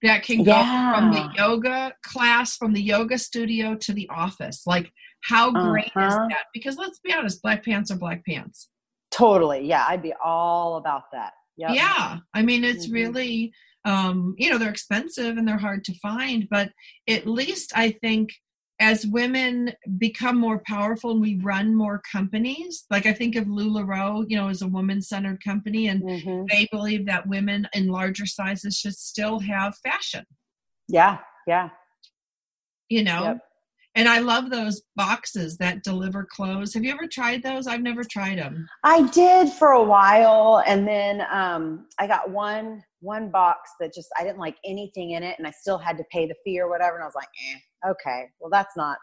[0.03, 0.93] that can go yeah.
[0.93, 4.67] from the yoga class from the yoga studio to the office.
[4.67, 4.91] Like
[5.23, 6.09] how great uh-huh.
[6.09, 6.47] is that?
[6.53, 8.69] Because let's be honest, black pants are black pants.
[9.13, 9.65] Totally.
[9.65, 11.35] Yeah, I'd be all about that.
[11.57, 11.71] Yep.
[11.73, 12.19] Yeah.
[12.35, 12.95] I mean it's mm-hmm.
[12.95, 13.53] really
[13.87, 16.71] um, you know they're expensive and they're hard to find but
[17.09, 18.31] at least i think
[18.79, 24.25] as women become more powerful and we run more companies like i think of lularoe
[24.29, 26.45] you know as a woman-centered company and mm-hmm.
[26.51, 30.25] they believe that women in larger sizes should still have fashion.
[30.89, 31.71] Yeah yeah.
[32.89, 33.23] You know?
[33.23, 33.39] Yep.
[33.95, 36.75] and i love those boxes that deliver clothes.
[36.75, 37.67] Have you ever tried those?
[37.67, 42.83] I've never tried them i did for a while and then um, i got one
[43.01, 46.05] one box that just I didn't like anything in it, and I still had to
[46.11, 46.97] pay the fee or whatever.
[46.97, 48.99] And I was like, eh, okay, well that's not.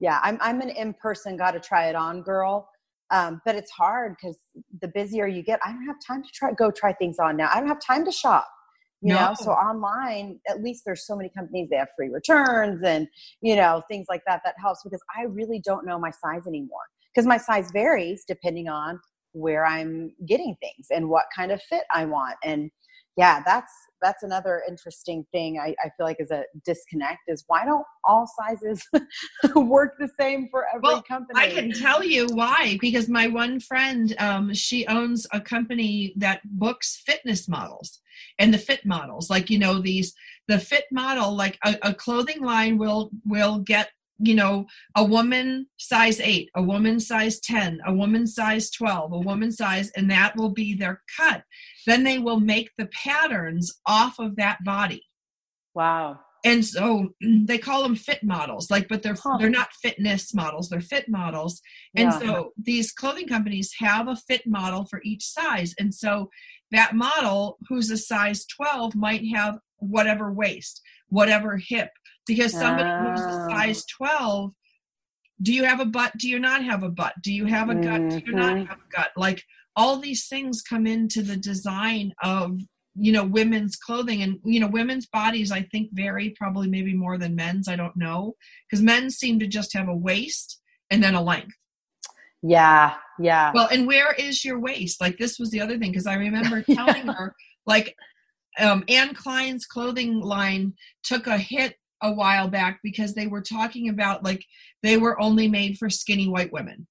[0.00, 2.68] Yeah, I'm I'm an in person, got to try it on girl.
[3.10, 4.36] Um, but it's hard because
[4.82, 7.48] the busier you get, I don't have time to try go try things on now.
[7.52, 8.46] I don't have time to shop
[9.00, 9.28] you no.
[9.28, 13.06] know so online at least there's so many companies they have free returns and
[13.40, 16.80] you know things like that that helps because i really don't know my size anymore
[17.14, 18.98] because my size varies depending on
[19.32, 22.70] where i'm getting things and what kind of fit i want and
[23.18, 27.64] yeah that's that's another interesting thing I, I feel like is a disconnect is why
[27.64, 28.82] don't all sizes
[29.56, 31.38] work the same for every well, company?
[31.38, 36.40] i can tell you why because my one friend um, she owns a company that
[36.44, 38.00] books fitness models
[38.38, 40.14] and the fit models like you know these
[40.46, 45.66] the fit model like a, a clothing line will will get you know a woman
[45.76, 50.36] size 8 a woman size 10 a woman size 12 a woman size and that
[50.36, 51.42] will be their cut.
[51.86, 55.04] Then they will make the patterns off of that body.
[55.74, 56.20] Wow.
[56.44, 59.38] And so mm, they call them fit models like but they're huh.
[59.38, 61.60] they're not fitness models they're fit models.
[61.96, 62.18] And yeah.
[62.18, 65.74] so these clothing companies have a fit model for each size.
[65.78, 66.30] And so
[66.70, 71.90] that model who's a size 12 might have whatever waist whatever hip
[72.28, 73.10] because somebody oh.
[73.10, 74.52] who's a size 12
[75.42, 77.74] do you have a butt do you not have a butt do you have a
[77.74, 78.18] gut mm-hmm.
[78.18, 78.66] do you not mm-hmm.
[78.66, 79.42] have a gut like
[79.74, 82.60] all these things come into the design of
[82.94, 87.18] you know women's clothing and you know women's bodies i think vary probably maybe more
[87.18, 88.34] than men's i don't know
[88.68, 90.60] because men seem to just have a waist
[90.90, 91.54] and then a length
[92.42, 96.06] yeah yeah well and where is your waist like this was the other thing because
[96.06, 97.12] i remember telling yeah.
[97.12, 97.34] her
[97.66, 97.94] like
[98.58, 103.88] um, Anne Klein's clothing line took a hit a while back because they were talking
[103.88, 104.44] about like
[104.82, 106.86] they were only made for skinny white women.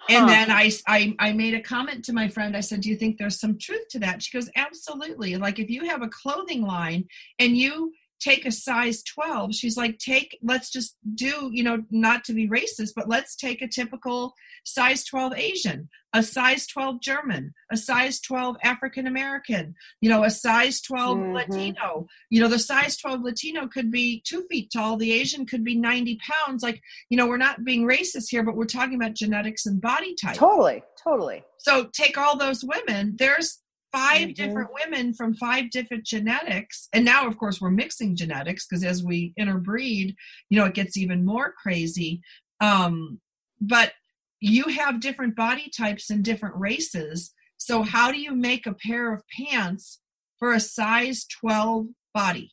[0.00, 0.16] Huh.
[0.16, 2.56] And then I, I I made a comment to my friend.
[2.56, 5.36] I said, "Do you think there's some truth to that?" She goes, "Absolutely.
[5.36, 7.04] Like if you have a clothing line
[7.38, 12.24] and you take a size 12 she's like take let's just do you know not
[12.24, 17.54] to be racist but let's take a typical size 12 asian a size 12 german
[17.70, 21.32] a size 12 african american you know a size 12 mm-hmm.
[21.32, 22.06] latino.
[22.30, 24.96] You know the size 12 latino could be two feet tall.
[24.96, 26.62] The asian could be 90 pounds.
[26.62, 30.14] Like you know we're not being racist here but we're talking about genetics and body
[30.14, 30.36] type.
[30.36, 31.44] Totally totally.
[31.58, 33.16] So take all those women.
[33.18, 33.60] There's
[33.92, 34.32] 5 mm-hmm.
[34.32, 36.88] different women from five different genetics.
[36.92, 40.14] And now of course we're mixing genetics because as we interbreed
[40.50, 42.20] you know it gets even more crazy.
[42.60, 43.20] Um,
[43.60, 43.92] but
[44.40, 47.32] you have different body types and different races.
[47.56, 50.00] So how do you make a pair of pants
[50.38, 52.52] for a size 12 body?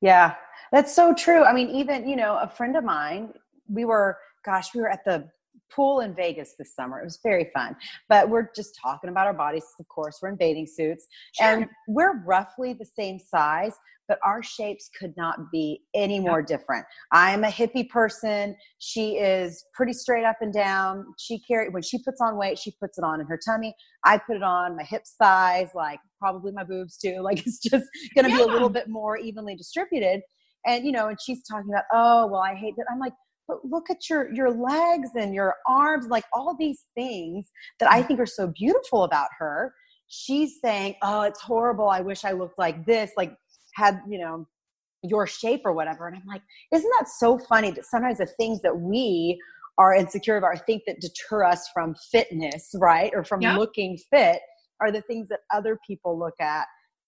[0.00, 0.34] Yeah
[0.72, 1.44] that's so true.
[1.44, 3.32] I mean even you know a friend of mine
[3.68, 5.28] we were gosh we were at the
[5.70, 7.00] pool in Vegas this summer.
[7.00, 7.76] It was very fun.
[8.08, 9.64] But we're just talking about our bodies.
[9.78, 11.06] Of course, we're in bathing suits.
[11.34, 11.46] Sure.
[11.46, 13.74] And we're roughly the same size,
[14.08, 16.84] but our shapes could not be any more different.
[17.12, 18.56] I'm a hippie person.
[18.78, 21.06] She is pretty straight up and down.
[21.18, 23.74] She carry when she puts on weight, she puts it on in her tummy.
[24.04, 27.16] I put it on my hips, thighs, like probably my boobs too.
[27.26, 28.36] Like it's just gonna yeah.
[28.36, 30.20] be a little bit more evenly distributed.
[30.64, 32.86] And you know, and she's talking about, oh well, I hate that.
[32.90, 33.12] I'm like,
[33.48, 38.02] but look at your your legs and your arms like all these things that i
[38.02, 38.06] mm.
[38.06, 39.74] think are so beautiful about her.
[40.08, 41.88] She's saying oh it's horrible.
[41.88, 43.34] I wish i looked like this like
[43.74, 44.46] had you know
[45.02, 46.06] your shape or whatever.
[46.08, 49.40] And i'm like isn't that so funny that sometimes the things that we
[49.78, 53.56] are insecure about or think that deter us from fitness right or from yeah.
[53.56, 54.40] looking fit
[54.80, 56.66] are the things that other people look at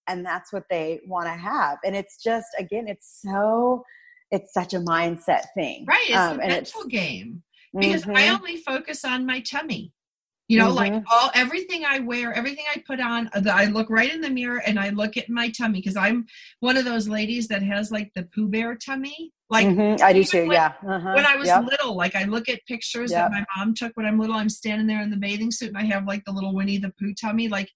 [0.09, 1.77] and that's what they want to have.
[1.85, 3.83] And it's just again it's so
[4.31, 5.85] it's such a mindset thing.
[5.87, 6.05] Right.
[6.07, 7.43] It's um, a mental game.
[7.77, 8.17] Because mm-hmm.
[8.17, 9.93] I only focus on my tummy.
[10.47, 10.95] You know, mm-hmm.
[10.95, 14.31] like all everything I wear, everything I put on, uh, I look right in the
[14.31, 16.25] mirror and I look at my tummy because I'm
[16.59, 19.31] one of those ladies that has like the Pooh Bear tummy.
[19.51, 20.03] Like mm-hmm.
[20.03, 20.73] I do too, when, yeah.
[20.87, 21.11] Uh-huh.
[21.13, 21.65] When I was yep.
[21.65, 23.29] little, like I look at pictures yep.
[23.29, 24.35] that my mom took when I'm little.
[24.35, 26.93] I'm standing there in the bathing suit and I have like the little Winnie the
[26.99, 27.47] Pooh tummy.
[27.47, 27.69] Like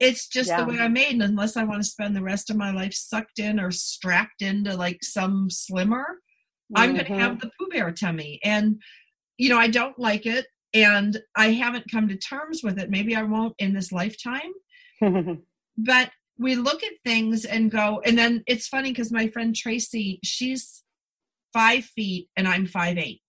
[0.00, 0.64] it's just yeah.
[0.64, 1.12] the way I'm made.
[1.12, 4.40] And unless I want to spend the rest of my life sucked in or strapped
[4.40, 6.82] into like some slimmer, mm-hmm.
[6.82, 8.40] I'm going to have the Pooh Bear tummy.
[8.42, 8.80] And,
[9.36, 10.46] you know, I don't like it.
[10.72, 12.90] And I haven't come to terms with it.
[12.90, 14.52] Maybe I won't in this lifetime.
[15.76, 20.20] but we look at things and go, and then it's funny because my friend Tracy,
[20.24, 20.82] she's
[21.52, 23.20] five feet and I'm five eight.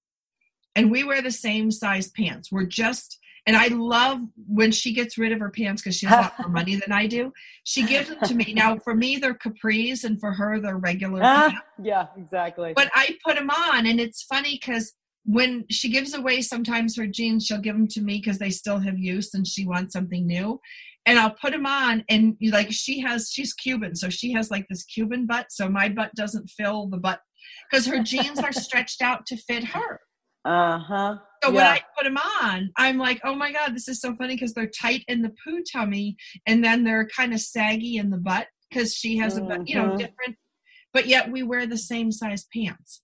[0.75, 2.49] And we wear the same size pants.
[2.49, 6.17] We're just and I love when she gets rid of her pants because she has
[6.19, 7.31] a lot more money than I do.
[7.63, 8.53] She gives them to me.
[8.55, 11.21] Now, for me, they're capris, and for her, they're regular.
[11.23, 12.73] Ah, yeah, exactly.
[12.75, 14.93] But I put them on, and it's funny because
[15.25, 18.79] when she gives away sometimes her jeans, she'll give them to me because they still
[18.79, 20.59] have use and she wants something new.
[21.05, 24.65] and I'll put them on and like she has she's Cuban so she has like
[24.69, 27.19] this Cuban butt so my butt doesn't fill the butt
[27.69, 29.99] because her jeans are stretched out to fit her.
[30.45, 31.15] Uh-huh.
[31.43, 31.55] So yeah.
[31.55, 34.53] when I put them on, I'm like, oh my God, this is so funny because
[34.53, 38.47] they're tight in the Pooh tummy and then they're kind of saggy in the butt
[38.69, 39.51] because she has mm-hmm.
[39.51, 39.97] a butt, you know, Mhm.
[39.97, 40.37] different,
[40.93, 43.01] but yet we wear the same size pants.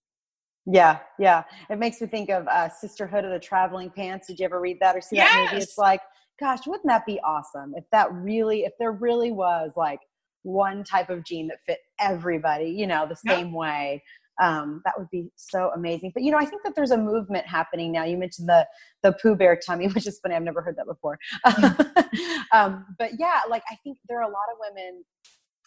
[0.65, 1.43] Yeah, yeah.
[1.69, 4.28] It makes me think of uh, Sisterhood of the Traveling Pants.
[4.28, 5.63] Did you ever read that or see that movie?
[5.63, 6.02] It's like,
[6.39, 10.00] gosh, wouldn't that be awesome if that really, if there really was like
[10.43, 13.36] one type of jean that fit everybody, you know, the Yep.
[13.36, 14.04] same way.
[14.41, 16.12] Um, that would be so amazing.
[16.13, 18.04] But you know, I think that there's a movement happening now.
[18.04, 18.67] You mentioned the
[19.04, 20.36] the Pooh Bear tummy, which is funny.
[20.36, 21.17] I've never heard that before.
[22.54, 25.04] um, but yeah, like I think there are a lot of women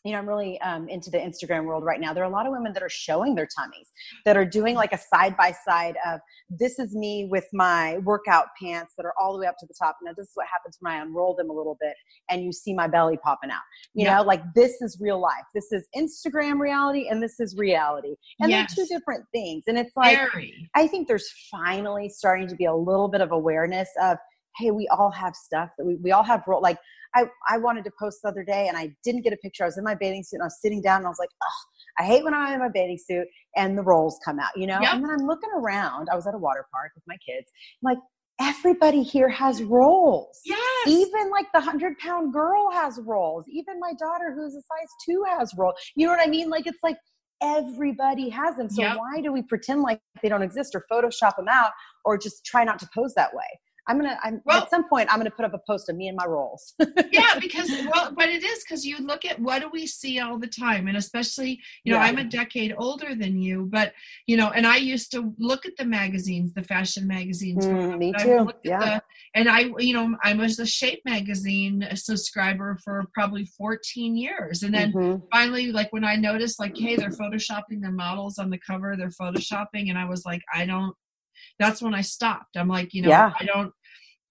[0.05, 2.15] you know, I'm really um, into the Instagram world right now.
[2.15, 3.91] There are a lot of women that are showing their tummies,
[4.25, 8.47] that are doing like a side by side of this is me with my workout
[8.61, 9.97] pants that are all the way up to the top.
[10.03, 11.95] Now, this is what happens when I unroll them a little bit
[12.31, 13.61] and you see my belly popping out.
[13.93, 14.17] You Yeah.
[14.17, 15.45] know, like this is real life.
[15.55, 18.15] This is Instagram reality and this is reality.
[18.41, 18.75] And Yes.
[18.75, 19.65] they're two different things.
[19.67, 20.69] And it's like, Very.
[20.75, 24.17] I think there's finally starting to be a little bit of awareness of,
[24.57, 26.63] hey, we all have stuff that we, we all have role.
[26.63, 26.79] Like
[27.15, 29.65] I, I wanted to post the other day and I didn't get a picture.
[29.65, 31.31] I was in my bathing suit and I was sitting down and I was like,
[31.43, 34.67] oh, I hate when I'm in my bathing suit and the rolls come out, you
[34.67, 34.79] know?
[34.81, 34.93] Yep.
[34.95, 36.09] And then I'm looking around.
[36.11, 37.51] I was at a water park with my kids.
[37.83, 37.99] I'm like,
[38.41, 40.41] everybody here has rolls.
[40.45, 40.61] Yes.
[40.87, 43.45] Even like the hundred pound girl has rolls.
[43.51, 45.75] Even my daughter, who's a size two, has rolls.
[45.97, 46.49] You know what I mean?
[46.49, 46.97] Like it's like
[47.43, 48.69] everybody has them.
[48.69, 48.97] So Yep.
[48.97, 51.73] why do we pretend like they don't exist or Photoshop them out
[52.05, 53.45] or just try not to pose that way?
[53.91, 54.19] I'm gonna.
[54.23, 55.09] I'm Well- at some point.
[55.13, 56.75] I'm gonna put up a post of me and my rolls.
[57.13, 60.39] yeah, because well, but it is because you look at what do we see all
[60.39, 62.05] the time, and especially you know Yeah.
[62.07, 63.93] I'm a decade older than you, but
[64.27, 67.67] you know, and I used to look at the magazines, the fashion magazines.
[67.67, 68.79] Mm, me and I too, yeah.
[68.79, 69.03] the-
[69.35, 74.73] and I, you know, I was a Shape magazine subscriber for probably 14 years, and
[74.73, 75.23] then Mhm.
[75.33, 79.09] finally, like when I noticed, like, hey, they're photoshopping the models on the cover, they're
[79.11, 80.95] photoshopping, and I was like, I don't.
[81.59, 82.57] That's when I stopped.
[82.57, 83.33] I'm like, you know, Yeah.
[83.39, 83.73] I don't,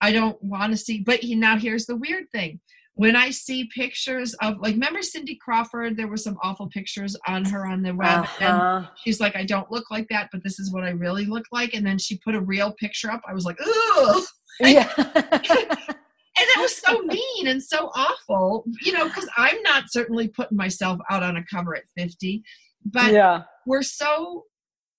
[0.02, 1.02] I don't want to see.
[1.06, 2.60] But he, now here's the weird thing:
[2.96, 5.96] when I see pictures of, like, remember Cindy Crawford?
[5.96, 8.90] There were some awful pictures on her on the web, and Uh-huh.
[9.04, 11.74] she's like, I don't look like that, but this is what I really look like.
[11.74, 13.22] And then she put a real picture up.
[13.28, 14.24] I was like, ugh.
[14.60, 14.92] Yeah.
[16.40, 20.56] And that was so mean and so awful, you know, because I'm not certainly putting
[20.56, 22.42] myself out on a cover at 50,
[22.86, 23.42] but yeah.
[23.66, 24.46] we're so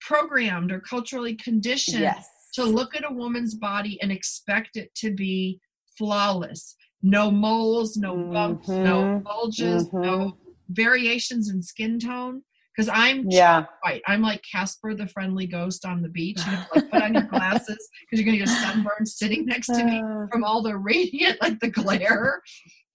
[0.03, 2.29] programmed or culturally conditioned Yes.
[2.55, 5.61] To look at a woman's body and expect it to be
[5.97, 6.77] flawless.
[7.03, 9.23] No moles, no bumps, no Mhm.
[9.25, 12.43] bulges, no variations in skin tone.
[12.75, 13.67] Because I'm Yeah.
[13.83, 14.03] white.
[14.07, 16.47] I'm like Casper the friendly ghost on the beach.
[16.47, 19.67] You to like put on your glasses because you're gonna get a sunburn sitting next
[19.69, 22.41] to me Uh from all the radiant, like the glare.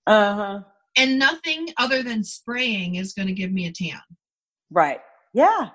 [0.07, 0.59] Uh huh.
[0.97, 3.99] And nothing other than spraying is gonna give me a tan.
[4.71, 5.01] Right.
[5.33, 5.71] Yeah.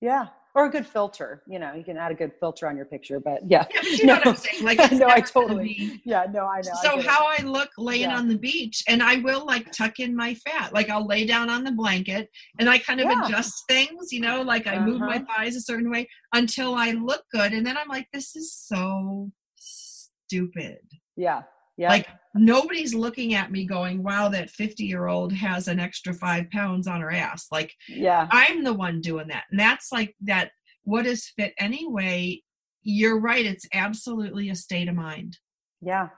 [0.00, 0.28] Yeah.
[0.54, 1.42] Or a good filter.
[1.46, 3.66] You know, you can add a good filter on your picture, but yeah.
[3.72, 4.30] Yeah, but you know what No.
[4.32, 4.64] I'm saying?
[4.64, 5.92] Like no, I totally.
[6.04, 6.26] Yeah.
[6.32, 6.72] No, I know.
[6.72, 7.06] I so it.
[7.06, 8.16] how I look laying Yeah.
[8.18, 10.72] on the beach, and I will like tuck in my fat.
[10.72, 13.24] Like I'll lay down on the blanket and I kind of Yeah.
[13.26, 15.24] adjust things, you know, like I move my Uh-huh.
[15.36, 19.30] thighs a certain way until I look good, and then I'm like, this is so
[19.56, 20.78] stupid.
[21.16, 21.42] Yeah.
[21.80, 21.88] Yeah.
[21.88, 26.50] Like nobody's looking at me going, wow, that 50 year old has an extra five
[26.50, 27.46] pounds on her ass.
[27.50, 28.28] Like yeah.
[28.30, 29.44] I'm the one doing that.
[29.50, 30.50] And that's like that
[30.84, 32.42] what is fit anyway.
[32.82, 33.46] You're right.
[33.46, 35.38] It's absolutely a state of mind.
[35.80, 36.10] Yeah.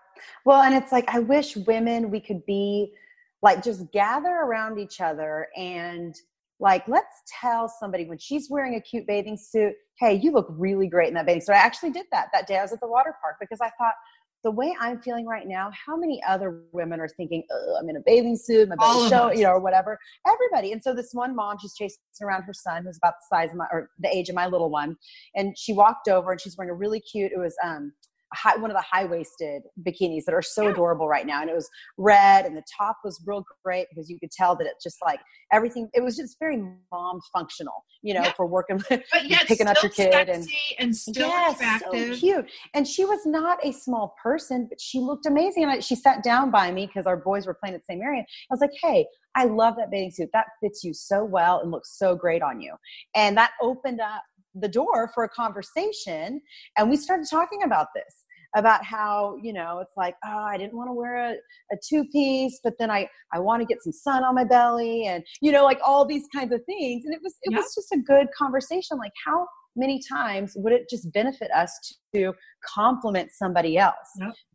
[0.44, 2.92] Well, and it's like I wish women we could be
[3.40, 6.12] like just gather around each other and
[6.58, 10.88] like let's tell somebody when she's wearing a cute bathing suit, hey, you look really
[10.88, 11.52] great in that bathing suit.
[11.52, 13.94] I actually did that that day I was at the water park because I thought
[14.42, 17.96] the way I'm feeling right now, how many other women are thinking, oh, I'm in
[17.96, 19.38] a bathing suit, my showing, us.
[19.38, 19.98] you know, or whatever.
[20.26, 20.72] Everybody.
[20.72, 23.56] And so this one mom, she's chasing around her son, who's about the size of
[23.56, 24.96] my, or the age of my little one.
[25.34, 27.92] And she walked over and she's wearing a really cute, it was um,
[28.34, 30.70] high, one of the high waisted bikinis that are so Yeah.
[30.70, 31.40] adorable right now.
[31.40, 31.68] And it was
[31.98, 35.20] red and the top was real great because you could tell that it just like
[35.52, 36.56] everything, it was just very
[36.90, 38.32] mom functional, you know, Yeah.
[38.32, 40.46] for working But yet picking up your kid and-
[40.78, 42.14] and, still yes, attractive.
[42.14, 42.50] so cute.
[42.74, 45.64] And she was not a small person, but she looked amazing.
[45.64, 48.02] And I, she sat down by me because our boys were playing at the same
[48.02, 48.22] area.
[48.22, 50.30] I was like, "Hey, I love that bathing suit.
[50.32, 52.74] That fits you so well and looks so great on you."
[53.14, 54.22] And that opened up
[54.54, 56.40] the door for a conversation,
[56.76, 58.21] and we started talking about this
[58.54, 62.04] about how you know it's like oh i didn't want to wear a, a two
[62.12, 65.50] piece but then i i want to get some sun on my belly and you
[65.52, 67.58] know like all these kinds of things and it was it Yeah.
[67.58, 71.72] was just a good conversation like how many times would it just benefit us
[72.14, 72.32] to
[72.74, 73.94] compliment somebody else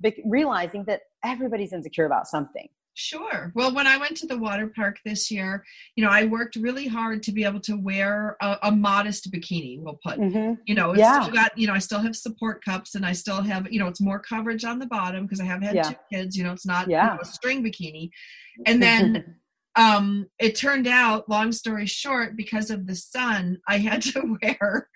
[0.04, 0.14] Yep.
[0.26, 2.68] Realizing that everybody's insecure about something
[3.00, 3.52] Sure.
[3.54, 5.64] Well, when I went to the water park this year,
[5.96, 9.80] you know, I worked really hard to be able to wear a, a modest bikini.
[9.80, 10.54] We'll put, mm-hmm.
[10.66, 11.22] you know, it's yeah.
[11.22, 13.86] still got, you know, I still have support cups and I still have, you know,
[13.86, 15.84] it's more coverage on the bottom because I have had yeah.
[15.84, 16.36] two kids.
[16.36, 17.12] You know, it's not yeah.
[17.12, 18.10] you know, a string bikini.
[18.66, 19.36] And then
[19.76, 24.90] um, it turned out, long story short, because of the sun, I had to wear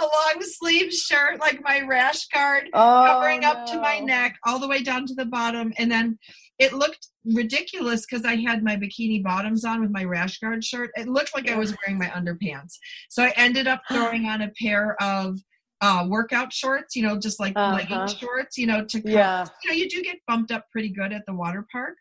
[0.00, 3.52] a long sleeve shirt, like my rash guard, oh, covering no.
[3.52, 5.72] up to my neck, all the way down to the bottom.
[5.78, 6.18] And then
[6.58, 10.90] it looked ridiculous because I had my bikini bottoms on with my rash guard shirt.
[10.96, 12.74] It looked like I was wearing my underpants.
[13.08, 15.38] So I ended up throwing on a pair of
[15.80, 17.76] uh, workout shorts, you know, just like uh-huh.
[17.76, 19.46] legging shorts, you know, to cover, yeah.
[19.62, 21.94] you know, you do get bumped up pretty good at the water park.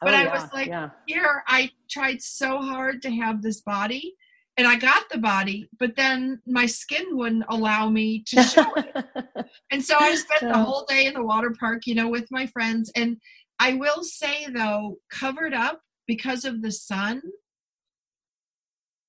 [0.00, 0.90] But oh, I was like, yeah.
[1.06, 4.14] here, I tried so hard to have this body
[4.56, 9.04] and I got the body, but then my skin wouldn't allow me to show it.
[9.72, 12.46] and so I spent the whole day in the water park, you know, with my
[12.46, 12.90] friends.
[12.94, 13.18] And
[13.64, 17.22] I will say though, covered up because of the sun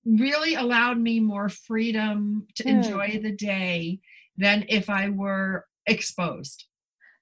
[0.05, 2.69] really allowed me more freedom to mm.
[2.69, 3.99] enjoy the day
[4.37, 6.67] than if I were exposed.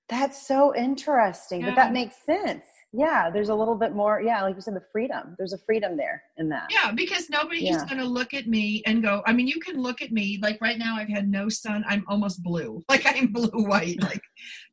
[0.09, 1.69] That's so interesting, yeah.
[1.69, 4.83] but that makes sense yeah there's a little bit more yeah like you said the
[4.91, 5.35] freedom.
[5.37, 6.67] There's a freedom there in that.
[6.71, 7.85] Yeah because nobody's yeah.
[7.85, 10.59] going to look at me and go i mean you can look at me like
[10.61, 12.81] right now i've had no sun i'm almost blue.
[12.89, 14.21] Like i'm blue white like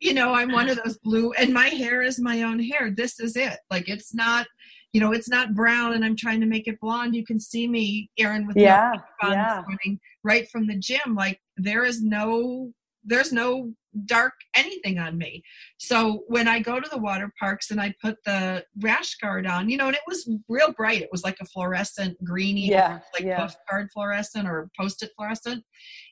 [0.01, 2.91] you know i'm one of those blue and my hair is my own hair.
[2.95, 3.59] This is it.
[3.71, 4.47] Like it's not
[4.93, 7.15] you know it's not brown and i'm trying to make it blonde.
[7.15, 8.93] You can see me Erin with yeah,
[9.23, 9.63] yeah.
[9.67, 11.15] Morning, right from the gym.
[11.15, 12.73] Like there is no
[13.05, 13.73] there's no
[14.07, 15.43] dark anything on me.
[15.79, 19.69] So when I go to the water parks and I put the rash guard on,
[19.69, 21.03] you know, and it was real bright.
[21.03, 23.41] It was like a fluorescent greeny, yeah, like yeah.
[23.41, 25.65] postcard fluorescent or post-it fluorescent.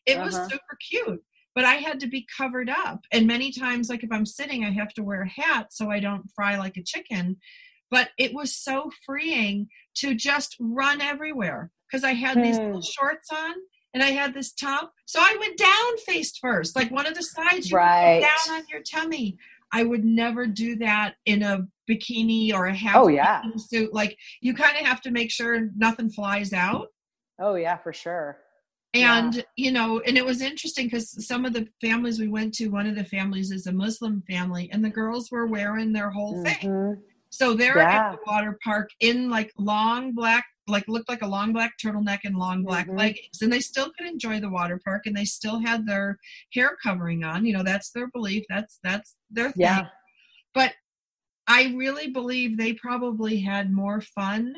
[0.07, 0.25] It uh-huh.
[0.27, 1.23] was super cute.
[1.55, 3.01] But I had to be covered up.
[3.11, 5.99] And many times, like if I'm sitting, I have to wear a hat so I
[5.99, 7.37] don't fry like a chicken.
[7.91, 12.43] But it was so freeing to just run everywhere because I had hmm.
[12.43, 13.55] these little shorts on
[13.95, 14.93] and I had this top.
[15.07, 17.71] So I went down face first, like one of the sides.
[17.71, 18.21] You right.
[18.21, 19.39] down on your tummy.
[19.73, 23.43] I would never do that in a bikini or a half oh, yeah.
[23.57, 23.93] suit.
[23.93, 26.89] Like you kind of have to make sure nothing flies out.
[27.41, 28.39] Oh yeah, for sure.
[28.95, 29.43] And yeah.
[29.57, 32.87] you know, and it was interesting because some of the families we went to, one
[32.87, 36.71] of the families is a Muslim family, and the girls were wearing their whole thing.
[36.71, 37.01] Mm-hmm.
[37.31, 38.09] So they're yeah.
[38.09, 42.21] at the water park in like long black like looked like a long black turtleneck
[42.25, 42.99] and long black mm-hmm.
[42.99, 46.19] leggings and they still could enjoy the water park and they still had their
[46.53, 49.87] hair covering on you know that's their belief that's that's their thing yeah.
[50.55, 50.73] but
[51.47, 54.55] i really believe they probably had more fun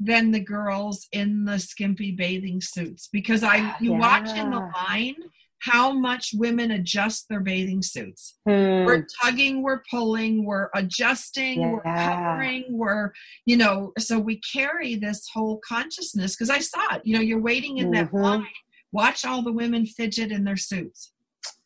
[0.00, 3.98] than the girls in the skimpy bathing suits because i you yeah.
[3.98, 5.16] watch in the line
[5.60, 8.38] how much women adjust their bathing suits.
[8.46, 8.84] Hmm.
[8.84, 11.72] We're tugging, we're pulling, we're adjusting, yeah.
[11.72, 13.12] we're covering, we're,
[13.44, 17.02] you know, so we carry this whole consciousness because I saw it.
[17.04, 18.14] You know, you're waiting in mm-hmm.
[18.14, 18.46] that line.
[18.92, 21.12] Watch all the women fidget in their suits.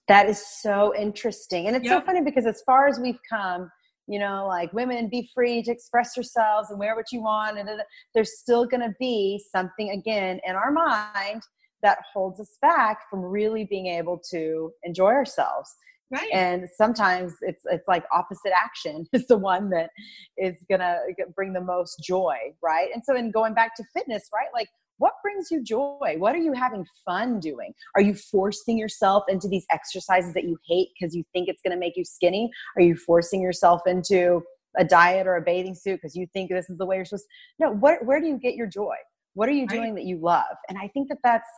[0.08, 1.68] That is so interesting.
[1.68, 2.00] And it's yep.
[2.00, 3.70] so funny because as far as we've come,
[4.08, 7.58] you know, like women be free to express yourselves and wear what you want.
[7.58, 7.68] And
[8.14, 11.42] there's still going to be something again in our mind
[11.82, 15.74] that holds us back from really being able to enjoy ourselves.
[16.10, 16.30] Right.
[16.30, 19.90] And sometimes it's it's like opposite action is the one that
[20.36, 20.98] is gonna
[21.34, 22.90] bring the most joy, right?
[22.94, 24.48] And so in going back to fitness, right?
[24.52, 24.68] Like
[24.98, 26.16] what brings you joy?
[26.18, 27.72] What are you having fun doing?
[27.96, 31.78] Are you forcing yourself into these exercises that you hate because you think it's gonna
[31.78, 32.50] make you skinny?
[32.76, 34.42] Are you forcing yourself into
[34.78, 37.24] a diet or a bathing suit because you think this is the way you're supposed
[37.24, 37.64] to?
[37.64, 38.96] No, where, where do you get your joy?
[39.34, 39.94] What are you doing right.
[39.94, 40.56] that you love?
[40.68, 41.48] And I think that that's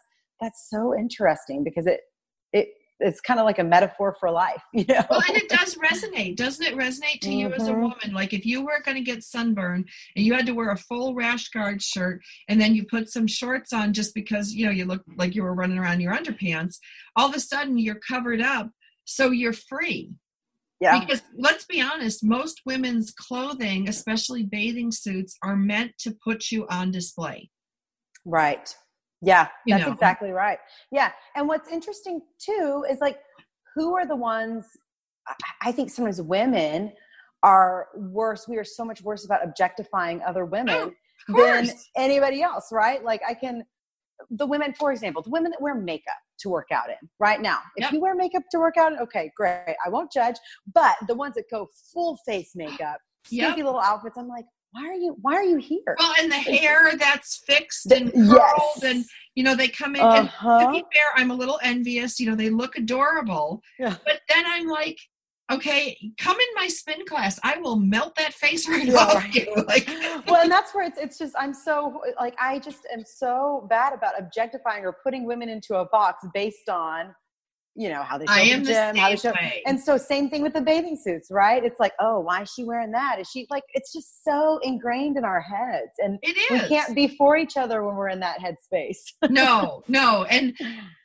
[0.40, 2.00] that's so interesting because it
[2.52, 2.68] it
[3.00, 5.02] it's kind of like a metaphor for life, you know.
[5.10, 6.76] Well, and it does resonate, doesn't it?
[6.76, 7.38] Resonate to mm-hmm.
[7.38, 7.82] you as a mm-hmm.
[7.82, 8.12] woman.
[8.12, 9.84] Like if you were going to get sunburn
[10.16, 13.26] and you had to wear a full rash guard shirt, and then you put some
[13.26, 16.14] shorts on just because you know you look like you were running around in your
[16.14, 16.76] underpants.
[17.16, 18.70] All of a sudden, you're covered up,
[19.04, 20.14] so you're free.
[20.80, 21.00] Yeah.
[21.00, 26.66] Because let's be honest, most women's clothing, especially bathing suits, are meant to put you
[26.68, 27.50] on display.
[28.24, 28.74] Right.
[29.24, 29.92] Yeah, you that's know.
[29.92, 30.58] exactly right.
[30.92, 31.10] Yeah.
[31.34, 33.18] And what's interesting too is like,
[33.74, 34.66] who are the ones,
[35.62, 36.92] I think sometimes women
[37.42, 38.46] are worse.
[38.46, 40.94] We are so much worse about objectifying other women
[41.28, 43.02] oh, than anybody else, right?
[43.02, 43.64] Like, I can,
[44.30, 47.58] the women, for example, the women that wear makeup to work out in right now.
[47.76, 47.92] If yep.
[47.92, 49.76] you wear makeup to work out in, okay, great.
[49.84, 50.36] I won't judge.
[50.72, 52.98] But the ones that go full face makeup,
[53.30, 53.56] yep.
[53.56, 54.44] little outfits, I'm like,
[54.74, 58.32] why are you why are you here well and the hair that's fixed and curled
[58.32, 58.82] yes.
[58.82, 59.04] and
[59.34, 60.50] you know they come in uh-huh.
[60.50, 60.88] and to be uh-huh.
[60.92, 63.96] fair i'm a little envious you know they look adorable yeah.
[64.04, 64.98] but then i'm like
[65.52, 67.38] okay, come in my spin class.
[67.42, 69.52] I will melt that face right Yeah, off you.
[69.66, 69.88] Like,
[70.26, 73.92] well, and that's where it's it's just I'm so like I just am so bad
[73.92, 77.14] about objectifying or putting women into a box based on
[77.76, 79.62] you know how they show I am the gym, how they show way.
[79.66, 81.64] and so same thing with the bathing suits, right?
[81.64, 83.18] It's like, oh, why is she wearing that?
[83.18, 85.92] Is she like it's just so ingrained in our heads.
[85.98, 89.12] And it we can't be for each other when we're in that headspace.
[89.30, 90.24] no, no.
[90.24, 90.54] And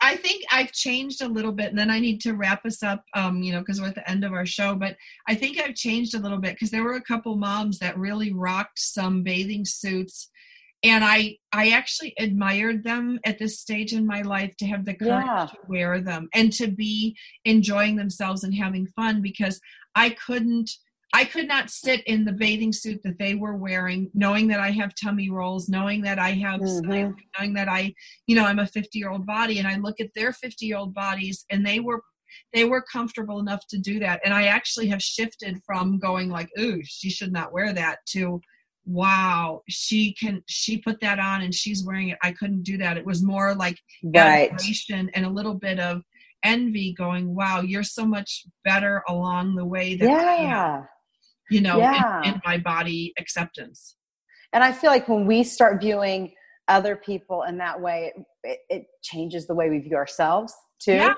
[0.01, 3.03] I think I've changed a little bit, and then I need to wrap us up,
[3.15, 4.75] um, you know, because we're at the end of our show.
[4.75, 4.95] But
[5.27, 8.31] I think I've changed a little bit because there were a couple moms that really
[8.31, 10.29] rocked some bathing suits,
[10.83, 14.93] and I I actually admired them at this stage in my life to have the
[14.93, 15.47] courage Yeah.
[15.47, 19.59] to wear them and to be enjoying themselves and having fun because
[19.95, 20.69] I couldn't.
[21.11, 24.69] I could not sit in the bathing suit that they were wearing, knowing that I
[24.69, 27.15] have tummy rolls, knowing that I have, Mhm.
[27.35, 27.95] knowing that I
[28.27, 30.77] you know i'm a 50 year old body and i look at their 50 year
[30.77, 32.03] old bodies and they were
[32.53, 36.49] they were comfortable enough to do that and i actually have shifted from going like
[36.59, 38.39] ooh she should not wear that to
[38.85, 42.97] wow she can she put that on and she's wearing it i couldn't do that
[42.97, 44.51] it was more like Right.
[44.51, 46.01] admiration and a little bit of
[46.43, 50.83] envy going wow you're so much better along the way that I am, Yeah.
[51.51, 52.21] you know in- Yeah.
[52.23, 53.95] in my body acceptance
[54.53, 56.33] And I feel like when we start viewing
[56.67, 58.13] other people in that way,
[58.43, 60.93] it, it, changes the way we view ourselves too.
[60.93, 61.13] Yeah.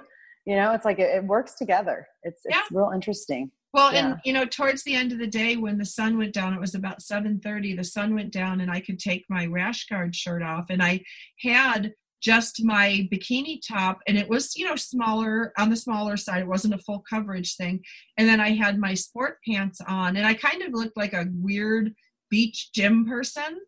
[0.46, 2.08] You know, it's like it, it works together.
[2.24, 2.64] It's it's Yeah.
[2.72, 3.52] real interesting.
[3.74, 4.12] Well, Yeah.
[4.12, 6.60] and you know, towards the end of the day, when the sun went down, it
[6.60, 7.74] was about seven thirty.
[7.76, 11.02] The sun went down, and I could take my rash guard shirt off, and I
[11.40, 16.42] had just my bikini top, and it was you know smaller on the smaller side.
[16.42, 17.84] It wasn't a full coverage thing,
[18.18, 21.28] and then I had my sport pants on, and I kind of looked like a
[21.32, 21.94] weird
[22.30, 23.60] beach gym person.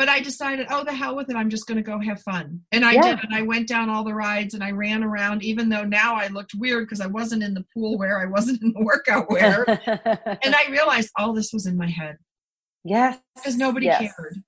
[0.00, 1.36] But I decided, oh, the hell with it.
[1.36, 2.62] I'm just going to go have fun.
[2.72, 3.02] And I Yeah.
[3.02, 3.18] did.
[3.22, 6.28] And I went down all the rides and I ran around, even though now I
[6.28, 9.66] looked weird because I wasn't in the pool wear, I wasn't in the workout wear
[9.68, 12.16] and I realized all this was in my head
[12.82, 13.18] yes.
[13.36, 14.00] because nobody yes.
[14.00, 14.42] cared.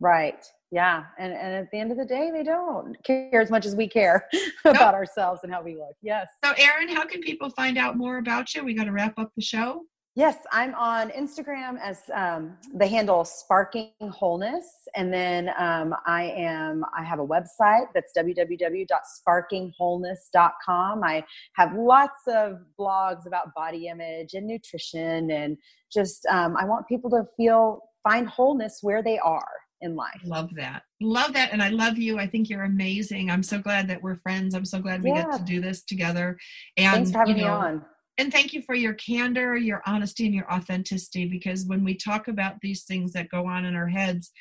[0.00, 0.42] Right.
[0.70, 1.04] Yeah.
[1.18, 3.86] And and at the end of the day, they don't care as much as we
[3.86, 4.26] care
[4.64, 5.94] about ourselves and how we look.
[6.00, 6.28] Yes.
[6.42, 8.64] So, Erin, how can people find out more about you?
[8.64, 9.82] We got to wrap up the show.
[10.16, 14.64] Yes, I'm on Instagram as um, the handle Sparking Wholeness,
[14.94, 16.82] and then um, I am.
[16.96, 21.04] I have a website that's www.sparkingwholeness.com.
[21.04, 21.22] I
[21.56, 25.58] have lots of blogs about body image and nutrition, and
[25.92, 29.46] just um, I want people to feel find wholeness where they are
[29.82, 30.18] in life.
[30.24, 30.84] Love that.
[31.02, 31.52] Love that.
[31.52, 32.18] And I love you.
[32.18, 33.30] I think you're amazing.
[33.30, 34.54] I'm so glad that we're friends.
[34.54, 35.24] I'm so glad we Yeah.
[35.24, 36.38] get to do this together.
[36.78, 37.84] And, Thanks for having you me on.
[38.18, 41.26] And thank you for your candor, your honesty, and your authenticity.
[41.26, 44.32] Because when we talk about these things that go on in our heads,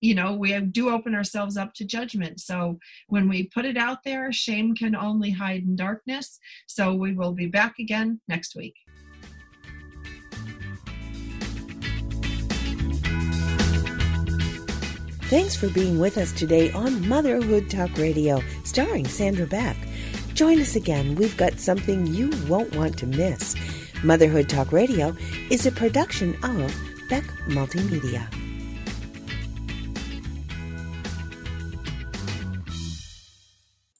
[0.00, 2.40] you know, we do open ourselves up to judgment.
[2.40, 6.38] So when we put it out there, shame can only hide in darkness.
[6.66, 8.74] So we will be back again next week.
[15.28, 19.76] Thanks for being with us today on Motherhood Talk Radio, starring Sandra Beck.
[20.36, 21.14] Join us again.
[21.14, 23.56] We've got something you won't want to miss.
[24.04, 25.16] Motherhood Talk Radio
[25.50, 26.74] is a production of
[27.08, 28.45] Beck Multimedia.